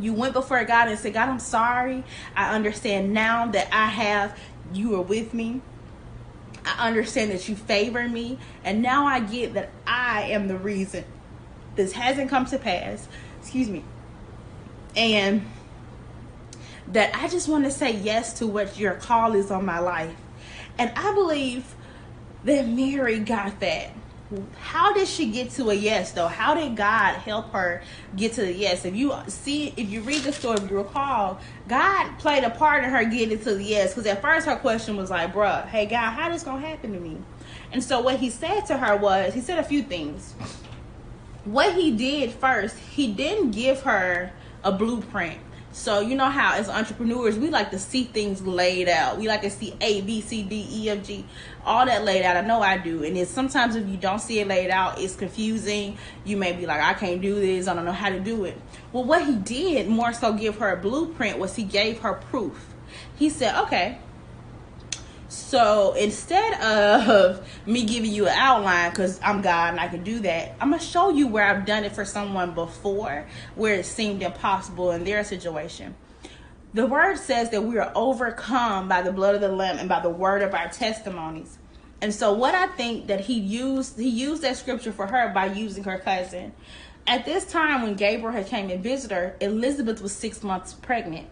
you 0.03 0.13
went 0.13 0.33
before 0.33 0.63
God 0.65 0.87
and 0.87 0.97
said, 0.97 1.13
God, 1.13 1.29
I'm 1.29 1.39
sorry. 1.39 2.03
I 2.35 2.53
understand 2.55 3.13
now 3.13 3.47
that 3.47 3.67
I 3.71 3.87
have, 3.87 4.37
you 4.73 4.95
are 4.95 5.01
with 5.01 5.33
me. 5.33 5.61
I 6.65 6.87
understand 6.87 7.31
that 7.31 7.47
you 7.47 7.55
favor 7.55 8.07
me. 8.07 8.37
And 8.63 8.81
now 8.81 9.05
I 9.05 9.19
get 9.19 9.53
that 9.53 9.69
I 9.87 10.23
am 10.23 10.47
the 10.47 10.57
reason 10.57 11.05
this 11.75 11.93
hasn't 11.93 12.29
come 12.29 12.45
to 12.47 12.57
pass. 12.57 13.07
Excuse 13.39 13.69
me. 13.69 13.83
And 14.95 15.45
that 16.87 17.15
I 17.15 17.27
just 17.27 17.47
want 17.47 17.65
to 17.65 17.71
say 17.71 17.95
yes 17.95 18.39
to 18.39 18.47
what 18.47 18.77
your 18.77 18.95
call 18.95 19.33
is 19.33 19.49
on 19.49 19.65
my 19.65 19.79
life. 19.79 20.15
And 20.77 20.91
I 20.95 21.13
believe 21.13 21.75
that 22.43 22.67
Mary 22.67 23.19
got 23.19 23.59
that. 23.61 23.91
How 24.59 24.93
did 24.93 25.07
she 25.07 25.31
get 25.31 25.49
to 25.51 25.71
a 25.71 25.73
yes 25.73 26.11
though? 26.11 26.27
How 26.27 26.53
did 26.53 26.75
God 26.75 27.15
help 27.15 27.51
her 27.51 27.81
get 28.15 28.33
to 28.33 28.41
the 28.41 28.53
yes? 28.53 28.85
If 28.85 28.95
you 28.95 29.13
see, 29.27 29.73
if 29.75 29.89
you 29.89 30.01
read 30.01 30.21
the 30.21 30.31
story, 30.31 30.57
if 30.57 30.69
you 30.69 30.77
recall, 30.77 31.39
God 31.67 32.17
played 32.19 32.43
a 32.43 32.51
part 32.51 32.83
in 32.83 32.91
her 32.91 33.03
getting 33.05 33.39
to 33.39 33.55
the 33.55 33.63
yes. 33.63 33.93
Because 33.93 34.05
at 34.05 34.21
first 34.21 34.45
her 34.45 34.55
question 34.55 34.97
was 34.97 35.09
like, 35.09 35.33
bruh, 35.33 35.67
hey 35.67 35.87
God, 35.87 36.11
how 36.11 36.29
this 36.29 36.43
gonna 36.43 36.65
happen 36.65 36.93
to 36.93 36.99
me? 36.99 37.17
And 37.71 37.83
so 37.83 38.01
what 38.01 38.19
he 38.19 38.29
said 38.29 38.61
to 38.67 38.77
her 38.77 38.95
was, 38.95 39.33
he 39.33 39.41
said 39.41 39.57
a 39.57 39.63
few 39.63 39.81
things. 39.81 40.33
What 41.45 41.73
he 41.73 41.89
did 41.89 42.31
first, 42.31 42.77
he 42.77 43.11
didn't 43.11 43.51
give 43.51 43.81
her 43.81 44.31
a 44.63 44.71
blueprint 44.71 45.39
so 45.71 45.99
you 45.99 46.15
know 46.15 46.29
how 46.29 46.55
as 46.55 46.67
entrepreneurs 46.67 47.37
we 47.37 47.49
like 47.49 47.69
to 47.71 47.79
see 47.79 48.05
things 48.05 48.41
laid 48.41 48.89
out. 48.89 49.17
We 49.17 49.27
like 49.27 49.41
to 49.41 49.49
see 49.49 49.75
A, 49.81 50.01
B, 50.01 50.21
C, 50.21 50.43
D, 50.43 50.67
E, 50.69 50.89
F, 50.89 51.05
G, 51.05 51.25
all 51.63 51.85
that 51.85 52.03
laid 52.03 52.23
out. 52.23 52.37
I 52.37 52.41
know 52.41 52.61
I 52.61 52.77
do. 52.77 53.03
And 53.03 53.15
it's 53.15 53.29
sometimes 53.29 53.75
if 53.75 53.87
you 53.87 53.97
don't 53.97 54.19
see 54.19 54.39
it 54.39 54.47
laid 54.47 54.71
out, 54.71 54.99
it's 54.99 55.15
confusing. 55.15 55.97
You 56.25 56.37
may 56.37 56.53
be 56.53 56.65
like, 56.65 56.81
I 56.81 56.93
can't 56.93 57.21
do 57.21 57.35
this. 57.35 57.67
I 57.67 57.75
don't 57.75 57.85
know 57.85 57.91
how 57.91 58.09
to 58.09 58.19
do 58.19 58.45
it. 58.45 58.59
Well, 58.91 59.03
what 59.03 59.25
he 59.25 59.35
did 59.35 59.87
more 59.87 60.11
so 60.11 60.33
give 60.33 60.57
her 60.57 60.71
a 60.71 60.77
blueprint 60.77 61.37
was 61.37 61.55
he 61.55 61.63
gave 61.63 61.99
her 61.99 62.13
proof. 62.13 62.73
He 63.15 63.29
said, 63.29 63.55
okay, 63.63 63.99
so 65.29 65.93
instead 65.93 66.59
of 66.59 67.47
me 67.65 67.85
giving 67.85 68.11
you 68.11 68.27
an 68.27 68.35
outline, 68.35 68.89
because 68.89 69.19
I'm 69.23 69.41
God 69.41 69.69
and 69.71 69.79
I 69.79 69.87
can 69.87 70.03
do 70.03 70.19
that, 70.21 70.55
I'm 70.59 70.69
going 70.69 70.79
to 70.79 70.85
show 70.85 71.09
you 71.11 71.27
where 71.27 71.45
I've 71.45 71.65
done 71.65 71.83
it 71.83 71.93
for 71.93 72.03
someone 72.03 72.53
before 72.53 73.27
where 73.55 73.75
it 73.75 73.85
seemed 73.85 74.23
impossible 74.23 74.91
in 74.91 75.03
their 75.03 75.23
situation. 75.23 75.95
The 76.73 76.85
word 76.85 77.17
says 77.17 77.51
that 77.51 77.63
we 77.63 77.77
are 77.77 77.91
overcome 77.95 78.87
by 78.87 79.01
the 79.01 79.11
blood 79.11 79.35
of 79.35 79.41
the 79.41 79.49
Lamb 79.49 79.77
and 79.79 79.87
by 79.87 80.01
the 80.01 80.09
word 80.09 80.41
of 80.41 80.53
our 80.53 80.67
testimonies. 80.67 81.57
And 82.01 82.13
so 82.13 82.33
what 82.33 82.55
I 82.55 82.67
think 82.67 83.07
that 83.07 83.21
he 83.21 83.39
used, 83.39 83.99
he 83.99 84.09
used 84.09 84.41
that 84.41 84.57
scripture 84.57 84.91
for 84.91 85.07
her 85.07 85.29
by 85.33 85.47
using 85.47 85.83
her 85.83 85.99
cousin. 85.99 86.53
At 87.05 87.25
this 87.25 87.45
time 87.45 87.81
when 87.81 87.95
Gabriel 87.95 88.31
had 88.31 88.47
came 88.47 88.69
and 88.69 88.83
visited 88.83 89.13
her, 89.13 89.35
Elizabeth 89.41 90.01
was 90.01 90.11
six 90.11 90.43
months 90.43 90.73
pregnant. 90.73 91.27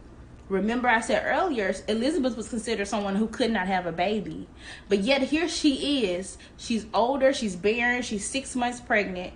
Remember, 0.50 0.88
I 0.88 1.02
said 1.02 1.24
earlier, 1.26 1.74
Elizabeth 1.88 2.38
was 2.38 2.48
considered 2.48 2.88
someone 2.88 3.16
who 3.16 3.28
could 3.28 3.52
not 3.52 3.68
have 3.68 3.86
a 3.86 3.92
baby. 3.92 4.48
But 4.88 5.00
yet, 5.00 5.24
here 5.24 5.50
she 5.50 6.06
is. 6.06 6.38
She's 6.56 6.86
older, 6.94 7.34
she's 7.34 7.56
barren, 7.56 8.02
she's 8.02 8.26
six 8.26 8.56
months 8.56 8.80
pregnant. 8.80 9.34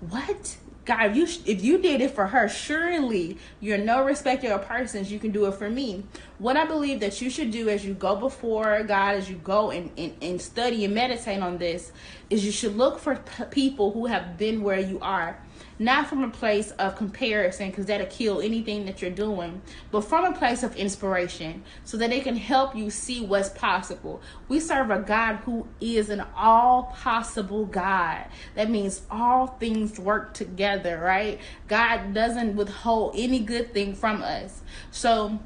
What? 0.00 0.56
God, 0.84 1.10
if 1.10 1.16
you 1.16 1.24
if 1.52 1.64
you 1.64 1.78
did 1.78 2.00
it 2.00 2.12
for 2.12 2.28
her, 2.28 2.48
surely 2.48 3.38
you're 3.60 3.76
no 3.76 4.04
respecter 4.04 4.52
of 4.52 4.66
persons. 4.66 5.10
You 5.10 5.18
can 5.18 5.32
do 5.32 5.46
it 5.46 5.54
for 5.54 5.68
me. 5.68 6.04
What 6.38 6.56
I 6.56 6.64
believe 6.64 7.00
that 7.00 7.20
you 7.20 7.28
should 7.28 7.50
do 7.50 7.68
as 7.68 7.84
you 7.84 7.92
go 7.92 8.14
before 8.14 8.84
God, 8.84 9.16
as 9.16 9.28
you 9.28 9.36
go 9.36 9.72
and, 9.72 9.90
and, 9.98 10.14
and 10.22 10.40
study 10.40 10.84
and 10.84 10.94
meditate 10.94 11.42
on 11.42 11.58
this, 11.58 11.90
is 12.30 12.46
you 12.46 12.52
should 12.52 12.76
look 12.76 13.00
for 13.00 13.16
p- 13.16 13.44
people 13.50 13.90
who 13.90 14.06
have 14.06 14.38
been 14.38 14.62
where 14.62 14.78
you 14.78 15.00
are 15.00 15.36
not 15.78 16.06
from 16.06 16.24
a 16.24 16.30
place 16.30 16.70
of 16.72 16.96
comparison 16.96 17.70
because 17.70 17.86
that'll 17.86 18.06
kill 18.06 18.40
anything 18.40 18.86
that 18.86 19.02
you're 19.02 19.10
doing 19.10 19.60
but 19.90 20.02
from 20.02 20.24
a 20.24 20.36
place 20.36 20.62
of 20.62 20.74
inspiration 20.76 21.62
so 21.84 21.96
that 21.96 22.12
it 22.12 22.24
can 22.24 22.36
help 22.36 22.74
you 22.74 22.90
see 22.90 23.24
what's 23.24 23.48
possible. 23.50 24.20
We 24.48 24.60
serve 24.60 24.90
a 24.90 25.00
god 25.00 25.36
who 25.36 25.66
is 25.80 26.10
an 26.10 26.24
all 26.36 26.84
possible 26.94 27.66
god. 27.66 28.26
That 28.54 28.70
means 28.70 29.02
all 29.10 29.46
things 29.46 29.98
work 29.98 30.34
together 30.34 30.98
right? 30.98 31.40
God 31.68 32.14
doesn't 32.14 32.56
withhold 32.56 33.14
any 33.16 33.40
good 33.40 33.72
thing 33.72 33.94
from 33.94 34.22
us. 34.22 34.62
So 34.90 35.38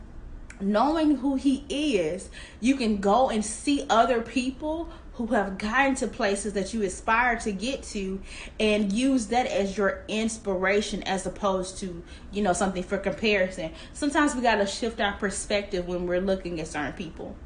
knowing 0.61 1.16
who 1.16 1.37
he 1.37 1.64
is, 1.69 2.29
you 2.61 2.77
can 2.77 2.99
go 2.99 3.31
and 3.31 3.45
see 3.45 3.87
other 3.88 4.21
people 4.21 4.90
who 5.26 5.35
have 5.35 5.59
gotten 5.59 5.94
to 5.96 6.06
places 6.06 6.54
that 6.54 6.72
you 6.72 6.83
aspire 6.83 7.38
to 7.38 7.52
get 7.52 7.83
to 7.83 8.20
and 8.59 8.92
use 8.92 9.26
that 9.26 9.46
as 9.46 9.76
your 9.76 10.02
inspiration 10.09 11.02
as 11.02 11.26
opposed 11.26 11.78
to 11.78 12.02
you 12.33 12.42
know 12.42 12.52
something 12.52 12.83
for 12.83 12.96
comparison. 12.96 13.70
Sometimes 13.92 14.35
we 14.35 14.40
got 14.40 14.56
to 14.56 14.66
shift 14.66 15.00
our 15.00 15.12
perspective 15.14 15.87
when 15.87 16.06
we're 16.06 16.20
looking 16.20 16.61
at 16.61 16.68
certain 16.68 16.92
people 16.94 17.37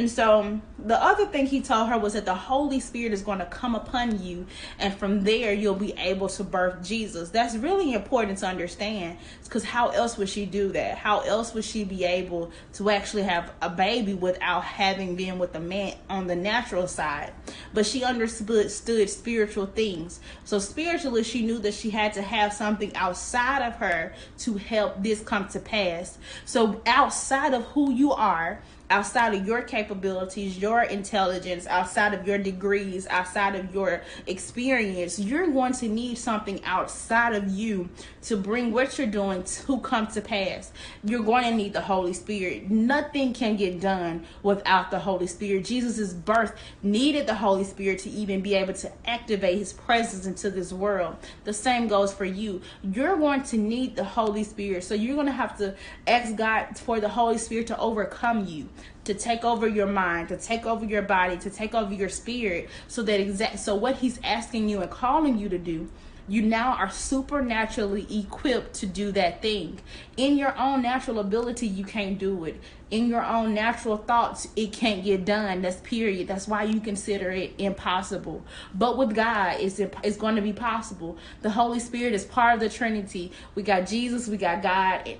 and 0.00 0.10
so 0.10 0.58
the 0.78 0.96
other 0.96 1.26
thing 1.26 1.44
he 1.44 1.60
told 1.60 1.90
her 1.90 1.98
was 1.98 2.14
that 2.14 2.24
the 2.24 2.34
Holy 2.34 2.80
Spirit 2.80 3.12
is 3.12 3.20
going 3.20 3.38
to 3.38 3.44
come 3.44 3.74
upon 3.74 4.24
you, 4.24 4.46
and 4.78 4.94
from 4.94 5.24
there 5.24 5.52
you'll 5.52 5.74
be 5.74 5.92
able 5.98 6.26
to 6.30 6.42
birth 6.42 6.82
Jesus. 6.82 7.28
That's 7.28 7.54
really 7.54 7.92
important 7.92 8.38
to 8.38 8.46
understand 8.46 9.18
because 9.44 9.62
how 9.62 9.90
else 9.90 10.16
would 10.16 10.30
she 10.30 10.46
do 10.46 10.72
that? 10.72 10.96
How 10.96 11.20
else 11.20 11.52
would 11.52 11.64
she 11.64 11.84
be 11.84 12.04
able 12.04 12.50
to 12.72 12.88
actually 12.88 13.24
have 13.24 13.52
a 13.60 13.68
baby 13.68 14.14
without 14.14 14.64
having 14.64 15.16
been 15.16 15.38
with 15.38 15.54
a 15.54 15.60
man 15.60 15.96
on 16.08 16.28
the 16.28 16.36
natural 16.36 16.86
side? 16.86 17.34
But 17.74 17.84
she 17.84 18.02
understood 18.02 18.70
spiritual 18.70 19.66
things. 19.66 20.20
So 20.44 20.60
spiritually, 20.60 21.24
she 21.24 21.42
knew 21.42 21.58
that 21.58 21.74
she 21.74 21.90
had 21.90 22.14
to 22.14 22.22
have 22.22 22.54
something 22.54 22.96
outside 22.96 23.60
of 23.66 23.74
her 23.74 24.14
to 24.38 24.54
help 24.54 25.02
this 25.02 25.20
come 25.20 25.46
to 25.48 25.60
pass. 25.60 26.16
So 26.46 26.80
outside 26.86 27.52
of 27.52 27.64
who 27.64 27.92
you 27.92 28.12
are, 28.12 28.62
outside 28.90 29.34
of 29.34 29.46
your 29.46 29.62
capabilities, 29.62 30.58
your 30.58 30.82
intelligence, 30.82 31.66
outside 31.68 32.12
of 32.12 32.26
your 32.26 32.38
degrees, 32.38 33.06
outside 33.06 33.54
of 33.54 33.72
your 33.72 34.02
experience, 34.26 35.18
you're 35.18 35.46
going 35.46 35.72
to 35.72 35.88
need 35.88 36.18
something 36.18 36.62
outside 36.64 37.34
of 37.34 37.48
you 37.48 37.88
to 38.22 38.36
bring 38.36 38.72
what 38.72 38.98
you're 38.98 39.06
doing 39.06 39.42
to 39.44 39.78
come 39.78 40.08
to 40.08 40.20
pass. 40.20 40.72
You're 41.04 41.22
going 41.22 41.44
to 41.44 41.54
need 41.54 41.72
the 41.72 41.80
Holy 41.80 42.12
Spirit. 42.12 42.68
Nothing 42.68 43.32
can 43.32 43.56
get 43.56 43.80
done 43.80 44.26
without 44.42 44.90
the 44.90 44.98
Holy 44.98 45.28
Spirit. 45.28 45.64
Jesus' 45.64 46.12
birth 46.12 46.54
needed 46.82 47.26
the 47.28 47.34
Holy 47.34 47.64
Spirit 47.64 48.00
to 48.00 48.10
even 48.10 48.40
be 48.40 48.54
able 48.54 48.74
to 48.74 48.90
activate 49.06 49.58
his 49.58 49.72
presence 49.72 50.26
into 50.26 50.50
this 50.50 50.72
world. 50.72 51.16
The 51.44 51.52
same 51.52 51.86
goes 51.86 52.12
for 52.12 52.24
you. 52.24 52.60
You're 52.82 53.16
going 53.16 53.44
to 53.44 53.56
need 53.56 53.94
the 53.94 54.04
Holy 54.04 54.42
Spirit. 54.42 54.82
So 54.82 54.94
you're 54.94 55.14
going 55.14 55.26
to 55.26 55.32
have 55.32 55.56
to 55.58 55.74
ask 56.08 56.34
God 56.34 56.76
for 56.76 56.98
the 56.98 57.08
Holy 57.08 57.38
Spirit 57.38 57.68
to 57.68 57.78
overcome 57.78 58.46
you 58.46 58.68
to 59.04 59.14
take 59.14 59.44
over 59.44 59.66
your 59.66 59.86
mind, 59.86 60.28
to 60.28 60.36
take 60.36 60.66
over 60.66 60.84
your 60.84 61.02
body, 61.02 61.36
to 61.38 61.50
take 61.50 61.74
over 61.74 61.92
your 61.92 62.08
spirit, 62.08 62.68
so 62.88 63.02
that 63.02 63.20
exact 63.20 63.58
so 63.58 63.74
what 63.74 63.96
he's 63.96 64.20
asking 64.22 64.68
you 64.68 64.80
and 64.80 64.90
calling 64.90 65.38
you 65.38 65.48
to 65.48 65.58
do, 65.58 65.88
you 66.28 66.42
now 66.42 66.74
are 66.74 66.90
supernaturally 66.90 68.06
equipped 68.08 68.74
to 68.74 68.86
do 68.86 69.10
that 69.12 69.42
thing. 69.42 69.80
In 70.16 70.38
your 70.38 70.56
own 70.56 70.82
natural 70.82 71.18
ability, 71.18 71.66
you 71.66 71.84
can't 71.84 72.18
do 72.18 72.44
it. 72.44 72.60
In 72.92 73.08
your 73.08 73.24
own 73.24 73.52
natural 73.52 73.96
thoughts, 73.96 74.46
it 74.54 74.72
can't 74.72 75.02
get 75.02 75.24
done. 75.24 75.62
That's 75.62 75.80
period. 75.80 76.28
That's 76.28 76.46
why 76.46 76.64
you 76.64 76.80
consider 76.80 77.30
it 77.30 77.54
impossible. 77.58 78.44
But 78.74 78.96
with 78.96 79.14
God, 79.14 79.56
it's 79.58 79.80
it's 79.80 80.16
going 80.16 80.36
to 80.36 80.42
be 80.42 80.52
possible. 80.52 81.18
The 81.42 81.50
Holy 81.50 81.80
Spirit 81.80 82.14
is 82.14 82.24
part 82.24 82.54
of 82.54 82.60
the 82.60 82.68
Trinity. 82.68 83.32
We 83.56 83.64
got 83.64 83.88
Jesus, 83.88 84.28
we 84.28 84.36
got 84.36 84.62
God 84.62 85.16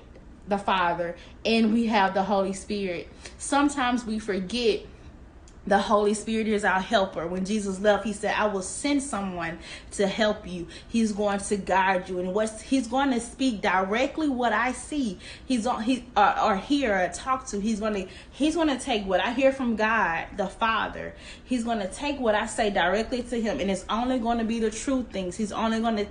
the 0.51 0.59
Father, 0.59 1.15
and 1.43 1.73
we 1.73 1.87
have 1.87 2.13
the 2.13 2.23
Holy 2.23 2.53
Spirit. 2.53 3.07
Sometimes 3.39 4.05
we 4.05 4.19
forget 4.19 4.81
the 5.67 5.77
Holy 5.77 6.15
Spirit 6.15 6.47
is 6.47 6.65
our 6.65 6.81
helper. 6.81 7.27
When 7.27 7.45
Jesus 7.45 7.79
left, 7.79 8.03
he 8.03 8.13
said, 8.13 8.33
I 8.35 8.47
will 8.47 8.63
send 8.63 9.03
someone 9.03 9.59
to 9.91 10.07
help 10.07 10.47
you. 10.47 10.67
He's 10.87 11.11
going 11.11 11.39
to 11.39 11.57
guide 11.57 12.09
you. 12.09 12.19
And 12.19 12.33
what's 12.33 12.61
he's 12.61 12.87
going 12.87 13.11
to 13.11 13.19
speak 13.19 13.61
directly 13.61 14.27
what 14.27 14.53
I 14.53 14.71
see. 14.71 15.19
He's 15.45 15.67
on 15.67 15.83
he 15.83 16.05
uh, 16.15 16.41
or 16.43 16.57
hear 16.57 16.95
or 16.95 17.09
talk 17.09 17.45
to. 17.47 17.59
He's 17.59 17.79
going 17.79 17.93
to 17.93 18.07
he's 18.31 18.55
going 18.55 18.69
to 18.69 18.79
take 18.79 19.05
what 19.05 19.21
I 19.21 19.33
hear 19.33 19.51
from 19.51 19.75
God, 19.75 20.25
the 20.35 20.47
Father. 20.47 21.13
He's 21.43 21.63
going 21.63 21.79
to 21.79 21.87
take 21.87 22.19
what 22.19 22.33
I 22.33 22.47
say 22.47 22.71
directly 22.71 23.21
to 23.21 23.39
him. 23.39 23.59
And 23.59 23.69
it's 23.69 23.85
only 23.87 24.17
going 24.17 24.39
to 24.39 24.45
be 24.45 24.59
the 24.59 24.71
true 24.71 25.05
things. 25.11 25.37
He's 25.37 25.51
only 25.51 25.79
going 25.79 25.97
to 25.97 26.07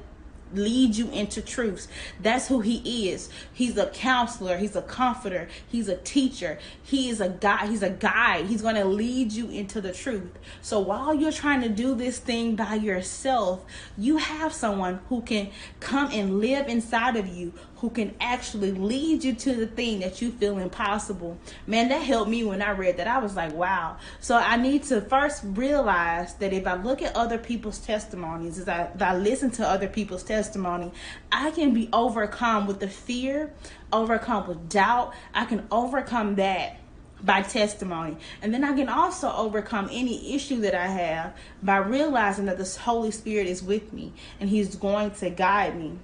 lead 0.55 0.97
you 0.97 1.11
into 1.11 1.43
truths. 1.43 1.89
That's 2.21 2.49
who 2.49 2.61
he 2.61 3.11
is. 3.11 3.31
He's 3.53 3.77
a 3.77 3.87
counselor, 3.87 4.57
he's 4.57 4.77
a 4.77 4.83
comforter, 4.83 5.49
he's 5.69 5.89
a 5.89 5.97
teacher, 5.97 6.59
he 6.83 7.09
is 7.09 7.21
a 7.21 7.29
guy, 7.29 7.67
he's 7.67 7.83
a 7.83 7.91
guide. 7.91 8.47
He's 8.47 8.63
going 8.63 8.75
to 8.77 8.85
lead 8.85 9.33
you 9.33 9.49
into 9.51 9.81
the 9.81 9.93
truth. 9.93 10.39
So 10.63 10.81
while 10.81 11.15
you're 11.15 11.33
trying 11.33 11.63
to 11.63 11.69
do 11.69 11.95
this 11.95 12.19
thing 12.19 12.57
by 12.57 12.75
yourself, 12.75 13.65
you 13.97 14.17
have 14.17 14.53
someone 14.53 15.01
who 15.09 15.23
can 15.23 15.51
come 15.79 16.11
and 16.13 16.41
live 16.41 16.69
inside 16.69 17.17
of 17.17 17.29
you, 17.29 17.53
who 17.81 17.89
can 17.89 18.15
actually 18.21 18.73
lead 18.73 19.25
you 19.25 19.35
to 19.35 19.55
the 19.55 19.67
thing 19.67 20.01
that 20.01 20.21
you 20.21 20.31
feel 20.31 20.59
impossible. 20.59 21.39
Man, 21.67 21.89
that 21.89 22.03
helped 22.03 22.31
me 22.31 22.45
when 22.45 22.61
I 22.61 22.73
read 22.73 22.99
that. 22.99 23.07
I 23.07 23.19
was 23.19 23.35
like, 23.35 23.55
wow. 23.55 23.97
So 24.21 24.37
I 24.37 24.57
need 24.57 24.83
to 24.85 25.01
first 25.01 25.43
realize 25.45 26.35
that 26.35 26.53
if 26.53 26.67
I 26.67 26.75
look 26.75 27.01
at 27.01 27.17
other 27.17 27.39
people's 27.39 27.79
testimonies, 27.79 28.59
as 28.59 28.69
I, 28.69 28.91
as 28.95 29.01
I 29.01 29.17
listen 29.17 29.51
to 29.53 29.67
other 29.67 29.89
people's 29.89 30.23
testimony, 30.23 30.93
I 31.33 31.53
can 31.53 31.73
be 31.73 31.89
overcome 31.91 32.67
with 32.67 32.81
the 32.81 32.89
fear, 32.89 33.51
overcome 33.91 34.47
with 34.47 34.69
doubt. 34.69 35.15
I 35.33 35.47
can 35.47 35.67
overcome 35.71 36.35
that 36.35 36.77
by 37.23 37.41
testimony. 37.41 38.19
And 38.43 38.53
then 38.53 38.63
I 38.63 38.75
can 38.75 38.91
also 38.91 39.33
overcome 39.33 39.89
any 39.91 40.35
issue 40.35 40.61
that 40.61 40.75
I 40.75 40.87
have 40.87 41.35
by 41.63 41.79
realizing 41.79 42.45
that 42.45 42.59
the 42.59 42.79
Holy 42.83 43.11
Spirit 43.11 43.47
is 43.47 43.63
with 43.63 43.95
me 43.95 44.13
and 44.39 44.51
He's 44.51 44.77
going 44.77 45.13
to 45.13 45.31
guide 45.31 45.79
me. 45.79 45.99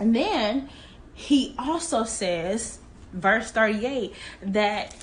And 0.00 0.14
then 0.14 0.68
he 1.14 1.54
also 1.58 2.04
says, 2.04 2.78
verse 3.12 3.50
38, 3.50 4.14
that 4.42 4.94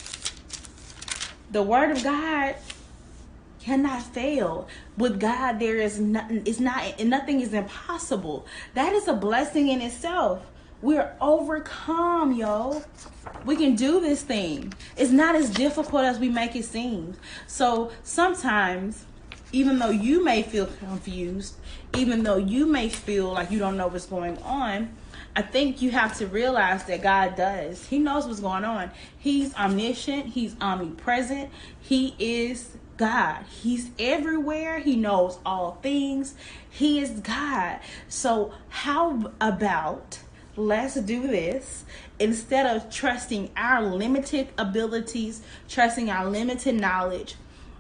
the 1.52 1.62
word 1.62 1.92
of 1.92 2.04
God 2.04 2.56
cannot 3.60 4.02
fail. 4.02 4.68
With 4.98 5.20
God, 5.20 5.60
there 5.60 5.78
is 5.78 6.00
nothing, 6.00 6.44
it's 6.46 6.60
not, 6.60 7.00
nothing 7.04 7.42
is 7.42 7.54
impossible. 7.54 8.46
That 8.76 8.94
is 8.94 9.08
a 9.08 9.14
blessing 9.14 9.70
in 9.70 9.82
itself. 9.82 10.46
We're 10.82 11.16
overcome, 11.20 12.34
yo. 12.34 12.84
We 13.46 13.56
can 13.56 13.76
do 13.76 14.00
this 14.00 14.22
thing. 14.22 14.74
It's 14.96 15.12
not 15.12 15.36
as 15.36 15.50
difficult 15.50 16.04
as 16.04 16.20
we 16.20 16.30
make 16.30 16.56
it 16.56 16.66
seem. 16.66 17.16
So 17.48 17.92
sometimes, 18.04 19.06
even 19.52 19.80
though 19.80 19.90
you 19.90 20.24
may 20.24 20.44
feel 20.44 20.68
confused, 20.68 21.56
even 21.98 22.24
though 22.24 22.38
you 22.38 22.66
may 22.66 22.90
feel 22.90 23.32
like 23.32 23.52
you 23.52 23.60
don't 23.60 23.78
know 23.78 23.88
what's 23.88 24.06
going 24.06 24.38
on, 24.40 24.96
I 25.36 25.42
think 25.42 25.82
you 25.82 25.92
have 25.92 26.18
to 26.20 26.28
realize 26.28 26.86
that 26.86 27.02
God 27.02 27.36
does. 27.36 27.88
He 27.88 28.00
knows 28.00 28.26
what's 28.26 28.40
going 28.40 28.64
on. 28.64 28.92
He's 29.18 29.54
omniscient, 29.56 30.28
He's 30.28 30.56
omnipresent, 30.62 31.50
He 31.82 32.16
is 32.18 32.78
God. 32.98 33.44
He's 33.50 33.92
everywhere. 34.00 34.80
He 34.80 34.96
knows 34.96 35.40
all 35.46 35.78
things. 35.82 36.36
He 36.70 37.00
is 37.00 37.12
God. 37.20 37.80
So, 38.08 38.54
how 38.70 39.34
about 39.42 40.20
let's 40.56 40.96
do 40.96 41.28
this 41.28 41.84
instead 42.20 42.74
of 42.74 42.90
trusting 42.90 43.52
our 43.58 43.82
limited 43.82 44.48
abilities, 44.58 45.42
trusting 45.68 46.10
our 46.10 46.26
limited 46.30 46.76
knowledge? 46.76 47.36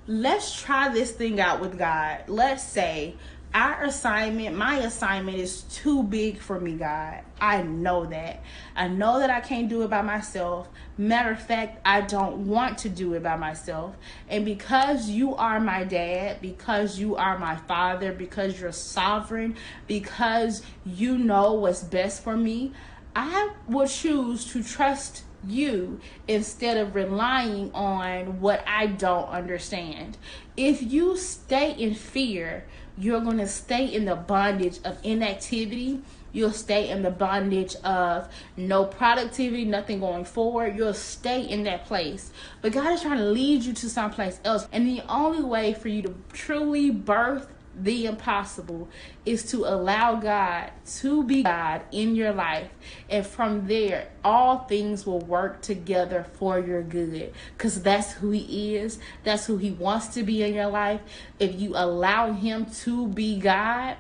Let's 0.07 0.61
try 0.61 0.89
this 0.89 1.11
thing 1.11 1.39
out 1.39 1.61
with 1.61 1.79
God. 1.79 2.25
Let's 2.27 2.63
say, 2.63 3.15
our 3.55 3.85
assignment, 3.85 4.57
my 4.57 4.79
assignment 4.79 5.37
is 5.37 5.61
too 5.61 6.03
big 6.03 6.39
for 6.39 6.59
me, 6.59 6.73
God. 6.73 7.21
I 7.39 7.61
know 7.63 8.05
that. 8.05 8.43
I 8.75 8.89
know 8.89 9.19
that 9.19 9.29
I 9.29 9.39
can't 9.39 9.69
do 9.69 9.81
it 9.83 9.89
by 9.89 10.01
myself. 10.01 10.67
Matter 10.97 11.31
of 11.31 11.41
fact, 11.41 11.79
I 11.85 12.01
don't 12.01 12.47
want 12.47 12.77
to 12.79 12.89
do 12.89 13.13
it 13.13 13.23
by 13.23 13.37
myself. 13.37 13.95
And 14.27 14.43
because 14.43 15.09
you 15.09 15.35
are 15.35 15.61
my 15.61 15.85
dad, 15.85 16.41
because 16.41 16.99
you 16.99 17.15
are 17.15 17.39
my 17.39 17.55
father, 17.55 18.11
because 18.11 18.59
you're 18.59 18.73
sovereign, 18.73 19.55
because 19.87 20.61
you 20.85 21.17
know 21.17 21.53
what's 21.53 21.81
best 21.81 22.25
for 22.25 22.35
me, 22.35 22.73
I 23.15 23.51
will 23.69 23.87
choose 23.87 24.51
to 24.51 24.63
trust 24.63 25.23
you 25.47 26.01
instead 26.27 26.75
of 26.75 26.93
relying 26.93 27.71
on 27.73 28.41
what 28.41 28.65
I 28.67 28.87
don't 28.87 29.29
understand. 29.29 30.17
If 30.57 30.81
you 30.81 31.15
stay 31.15 31.71
in 31.71 31.95
fear, 31.95 32.65
you're 32.97 33.21
going 33.21 33.37
to 33.37 33.47
stay 33.47 33.85
in 33.85 34.05
the 34.05 34.15
bondage 34.15 34.79
of 34.83 34.97
inactivity. 35.03 36.01
You'll 36.31 36.51
stay 36.51 36.89
in 36.89 37.01
the 37.01 37.11
bondage 37.11 37.75
of 37.83 38.27
no 38.57 38.85
productivity, 38.85 39.63
nothing 39.63 40.01
going 40.01 40.25
forward. 40.25 40.75
You'll 40.75 40.93
stay 40.93 41.41
in 41.41 41.63
that 41.63 41.85
place. 41.85 42.31
But 42.61 42.73
God 42.73 42.91
is 42.91 43.01
trying 43.01 43.19
to 43.19 43.25
lead 43.25 43.63
you 43.63 43.73
to 43.73 43.89
someplace 43.89 44.39
else. 44.43 44.67
And 44.73 44.85
the 44.85 45.01
only 45.07 45.43
way 45.43 45.73
for 45.73 45.87
you 45.87 46.01
to 46.01 46.13
truly 46.33 46.91
birth 46.91 47.47
the 47.77 48.05
impossible 48.05 48.87
is 49.25 49.43
to 49.51 49.65
allow 49.65 50.15
God 50.15 50.71
to 50.99 51.23
be 51.23 51.43
God 51.43 51.81
in 51.91 52.15
your 52.15 52.31
life. 52.31 52.69
And 53.09 53.25
from 53.25 53.67
there, 53.67 54.09
all 54.23 54.59
things 54.59 55.05
will 55.05 55.19
work 55.19 55.61
together 55.61 56.25
for 56.33 56.59
your 56.59 56.81
good 56.81 57.33
because 57.57 57.81
that's 57.81 58.13
who 58.13 58.31
He 58.31 58.75
is, 58.77 58.99
that's 59.23 59.45
who 59.45 59.57
He 59.57 59.71
wants 59.71 60.07
to 60.09 60.23
be 60.23 60.43
in 60.43 60.53
your 60.53 60.67
life. 60.67 61.01
If 61.39 61.59
you 61.59 61.73
allow 61.75 62.31
Him 62.31 62.65
to 62.83 63.07
be 63.07 63.39
God, 63.39 63.97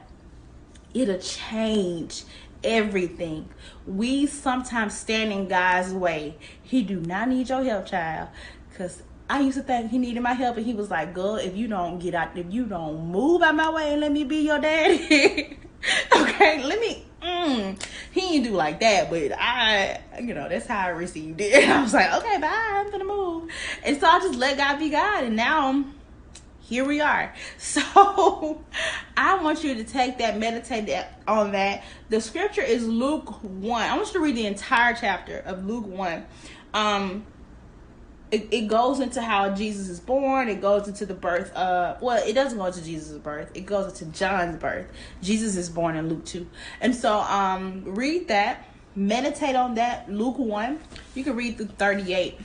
it'll 0.93 1.17
change 1.19 2.23
everything. 2.63 3.49
We 3.85 4.25
sometimes 4.25 4.97
stand 4.97 5.31
in 5.31 5.47
God's 5.47 5.93
way. 5.93 6.37
He 6.63 6.81
do 6.81 6.99
not 6.99 7.29
need 7.29 7.49
your 7.49 7.63
help, 7.63 7.85
child. 7.85 8.29
Cause 8.77 9.03
I 9.29 9.39
used 9.39 9.57
to 9.57 9.63
think 9.63 9.91
he 9.91 9.97
needed 9.97 10.21
my 10.21 10.33
help, 10.33 10.57
and 10.57 10.65
he 10.65 10.73
was 10.73 10.91
like, 10.91 11.13
"Girl, 11.13 11.35
if 11.35 11.55
you 11.55 11.67
don't 11.67 11.99
get 11.99 12.13
out, 12.13 12.37
if 12.37 12.45
you 12.51 12.65
don't 12.65 13.07
move 13.07 13.41
out 13.41 13.55
my 13.55 13.69
way 13.69 13.91
and 13.93 14.01
let 14.01 14.11
me 14.11 14.23
be 14.23 14.37
your 14.37 14.59
daddy, 14.59 15.57
okay, 16.15 16.63
let 16.63 16.79
me." 16.79 17.05
Mm. 17.21 17.81
He 18.11 18.21
didn't 18.21 18.43
do 18.43 18.51
like 18.51 18.79
that, 18.81 19.09
but 19.09 19.31
I, 19.35 19.99
you 20.21 20.35
know, 20.35 20.47
that's 20.47 20.67
how 20.67 20.85
I 20.85 20.89
received 20.89 21.41
it. 21.41 21.67
I 21.69 21.81
was 21.81 21.93
like, 21.93 22.13
"Okay, 22.13 22.37
bye, 22.39 22.47
I'm 22.49 22.91
gonna 22.91 23.05
move," 23.05 23.49
and 23.83 23.99
so 23.99 24.07
I 24.07 24.19
just 24.19 24.35
let 24.35 24.57
God 24.57 24.77
be 24.77 24.89
God, 24.89 25.23
and 25.23 25.35
now 25.35 25.85
here 26.67 26.85
we 26.85 27.01
are. 27.01 27.33
So 27.57 28.61
I 29.17 29.41
want 29.41 29.63
you 29.63 29.75
to 29.75 29.83
take 29.83 30.17
that, 30.19 30.37
meditate 30.37 30.87
that, 30.87 31.19
on 31.27 31.51
that. 31.53 31.83
The 32.09 32.21
scripture 32.21 32.61
is 32.61 32.87
Luke 32.87 33.43
1. 33.43 33.81
I 33.81 33.95
want 33.95 34.07
you 34.07 34.13
to 34.13 34.19
read 34.19 34.35
the 34.35 34.45
entire 34.45 34.93
chapter 34.93 35.39
of 35.39 35.65
Luke 35.65 35.87
1. 35.87 36.25
Um, 36.73 37.25
it, 38.31 38.47
it 38.51 38.67
goes 38.67 38.99
into 38.99 39.21
how 39.21 39.49
Jesus 39.51 39.87
is 39.87 39.99
born. 39.99 40.49
It 40.49 40.61
goes 40.61 40.87
into 40.87 41.05
the 41.05 41.13
birth 41.13 41.53
of, 41.53 42.01
well, 42.01 42.21
it 42.25 42.33
doesn't 42.33 42.57
go 42.57 42.65
into 42.65 42.83
Jesus' 42.83 43.17
birth. 43.17 43.51
It 43.53 43.65
goes 43.65 43.91
into 43.91 44.17
John's 44.17 44.57
birth. 44.57 44.87
Jesus 45.21 45.55
is 45.55 45.69
born 45.69 45.95
in 45.95 46.09
Luke 46.09 46.25
2. 46.25 46.47
And 46.81 46.95
so 46.95 47.19
um, 47.19 47.83
read 47.85 48.27
that, 48.29 48.67
meditate 48.95 49.55
on 49.55 49.75
that. 49.75 50.11
Luke 50.11 50.39
1. 50.39 50.79
You 51.13 51.23
can 51.23 51.35
read 51.35 51.57
through 51.57 51.67
38. 51.67 52.39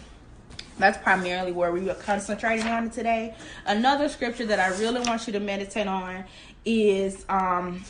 That's 0.78 0.98
primarily 0.98 1.52
where 1.52 1.72
we 1.72 1.88
are 1.90 1.94
concentrating 1.94 2.66
on 2.66 2.90
today. 2.90 3.34
Another 3.66 4.08
scripture 4.08 4.46
that 4.46 4.58
I 4.58 4.68
really 4.78 5.00
want 5.00 5.26
you 5.26 5.32
to 5.34 5.40
meditate 5.40 5.86
on 5.86 6.24
is 6.64 7.24
um, 7.28 7.82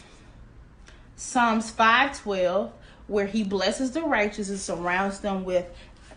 Psalms 1.16 1.70
512, 1.70 2.72
where 3.06 3.26
he 3.26 3.44
blesses 3.44 3.92
the 3.92 4.02
righteous 4.02 4.48
and 4.48 4.58
surrounds 4.58 5.20
them 5.20 5.44
with 5.44 5.66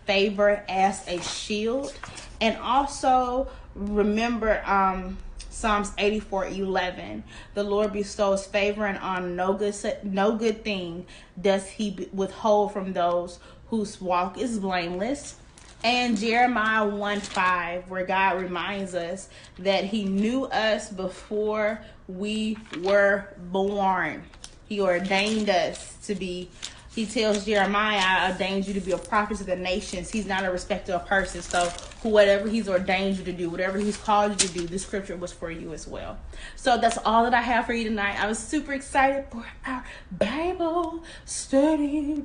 favor 0.06 0.64
as 0.68 1.08
a 1.08 1.22
shield. 1.22 1.94
And 2.42 2.58
also 2.58 3.48
remember 3.76 4.62
um, 4.66 5.18
Psalms 5.50 5.92
84 5.98 6.48
11. 6.48 7.24
The 7.54 7.64
Lord 7.64 7.94
bestows 7.94 8.46
favor 8.46 8.86
and 8.86 8.98
on 8.98 9.36
no 9.36 9.54
good, 9.54 9.76
no 10.04 10.36
good 10.36 10.64
thing 10.64 11.06
does 11.40 11.68
he 11.68 12.10
withhold 12.12 12.74
from 12.74 12.94
those 12.94 13.40
whose 13.70 14.02
walk 14.02 14.38
is 14.38 14.60
blameless. 14.60 15.36
And 15.84 16.18
Jeremiah 16.18 16.88
1 16.88 17.20
5, 17.20 17.90
where 17.90 18.06
God 18.06 18.42
reminds 18.42 18.96
us 18.96 19.28
that 19.60 19.84
He 19.84 20.06
knew 20.06 20.46
us 20.46 20.90
before 20.90 21.82
we 22.08 22.58
were 22.82 23.28
born. 23.52 24.24
He 24.70 24.80
ordained 24.80 25.50
us 25.50 25.98
to 26.06 26.16
be 26.16 26.50
he 26.94 27.08
tells 27.08 27.46
Jeremiah, 27.46 28.00
I 28.00 28.32
ordained 28.32 28.68
you 28.68 28.74
to 28.76 28.80
be 28.80 28.92
a 28.92 28.98
prophet 28.98 29.38
to 29.38 29.44
the 29.44 29.56
nations. 29.56 30.12
He's 30.12 30.28
not 30.28 30.46
a 30.46 30.52
respecter 30.52 30.94
of 30.94 31.08
persons. 31.08 31.46
So 31.46 31.70
whatever 32.04 32.48
he's 32.48 32.70
ordained 32.70 33.18
you 33.18 33.24
to 33.26 33.34
do, 33.34 33.50
whatever 33.50 33.80
he's 33.80 33.98
called 33.98 34.32
you 34.32 34.48
to 34.48 34.54
do, 34.54 34.68
this 34.68 34.84
scripture 34.84 35.18
was 35.18 35.34
for 35.34 35.50
you 35.50 35.74
as 35.74 35.88
well. 35.88 36.20
So 36.56 36.78
that's 36.78 37.00
all 37.00 37.24
that 37.24 37.34
I 37.34 37.42
have 37.42 37.66
for 37.66 37.74
you 37.74 37.86
tonight. 37.86 38.22
I 38.22 38.28
was 38.28 38.38
super 38.38 38.74
excited 38.74 39.26
for 39.32 39.44
our 39.66 39.84
Bible 40.12 41.04
study. 41.26 42.24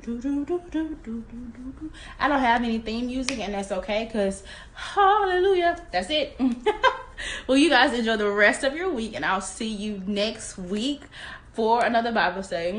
I 2.19 2.27
don't 2.27 2.39
have 2.39 2.63
any 2.63 2.77
theme 2.77 3.07
music, 3.07 3.39
and 3.39 3.55
that's 3.55 3.71
okay 3.71 4.05
because 4.05 4.43
hallelujah. 4.75 5.83
That's 5.91 6.11
it. 6.11 6.39
well, 7.47 7.57
you 7.57 7.69
guys 7.69 7.97
enjoy 7.97 8.17
the 8.17 8.29
rest 8.29 8.63
of 8.63 8.75
your 8.75 8.91
week, 8.91 9.15
and 9.15 9.25
I'll 9.25 9.41
see 9.41 9.67
you 9.67 10.03
next 10.05 10.59
week 10.59 11.01
for 11.53 11.83
another 11.83 12.11
Bible 12.11 12.43
study. 12.43 12.71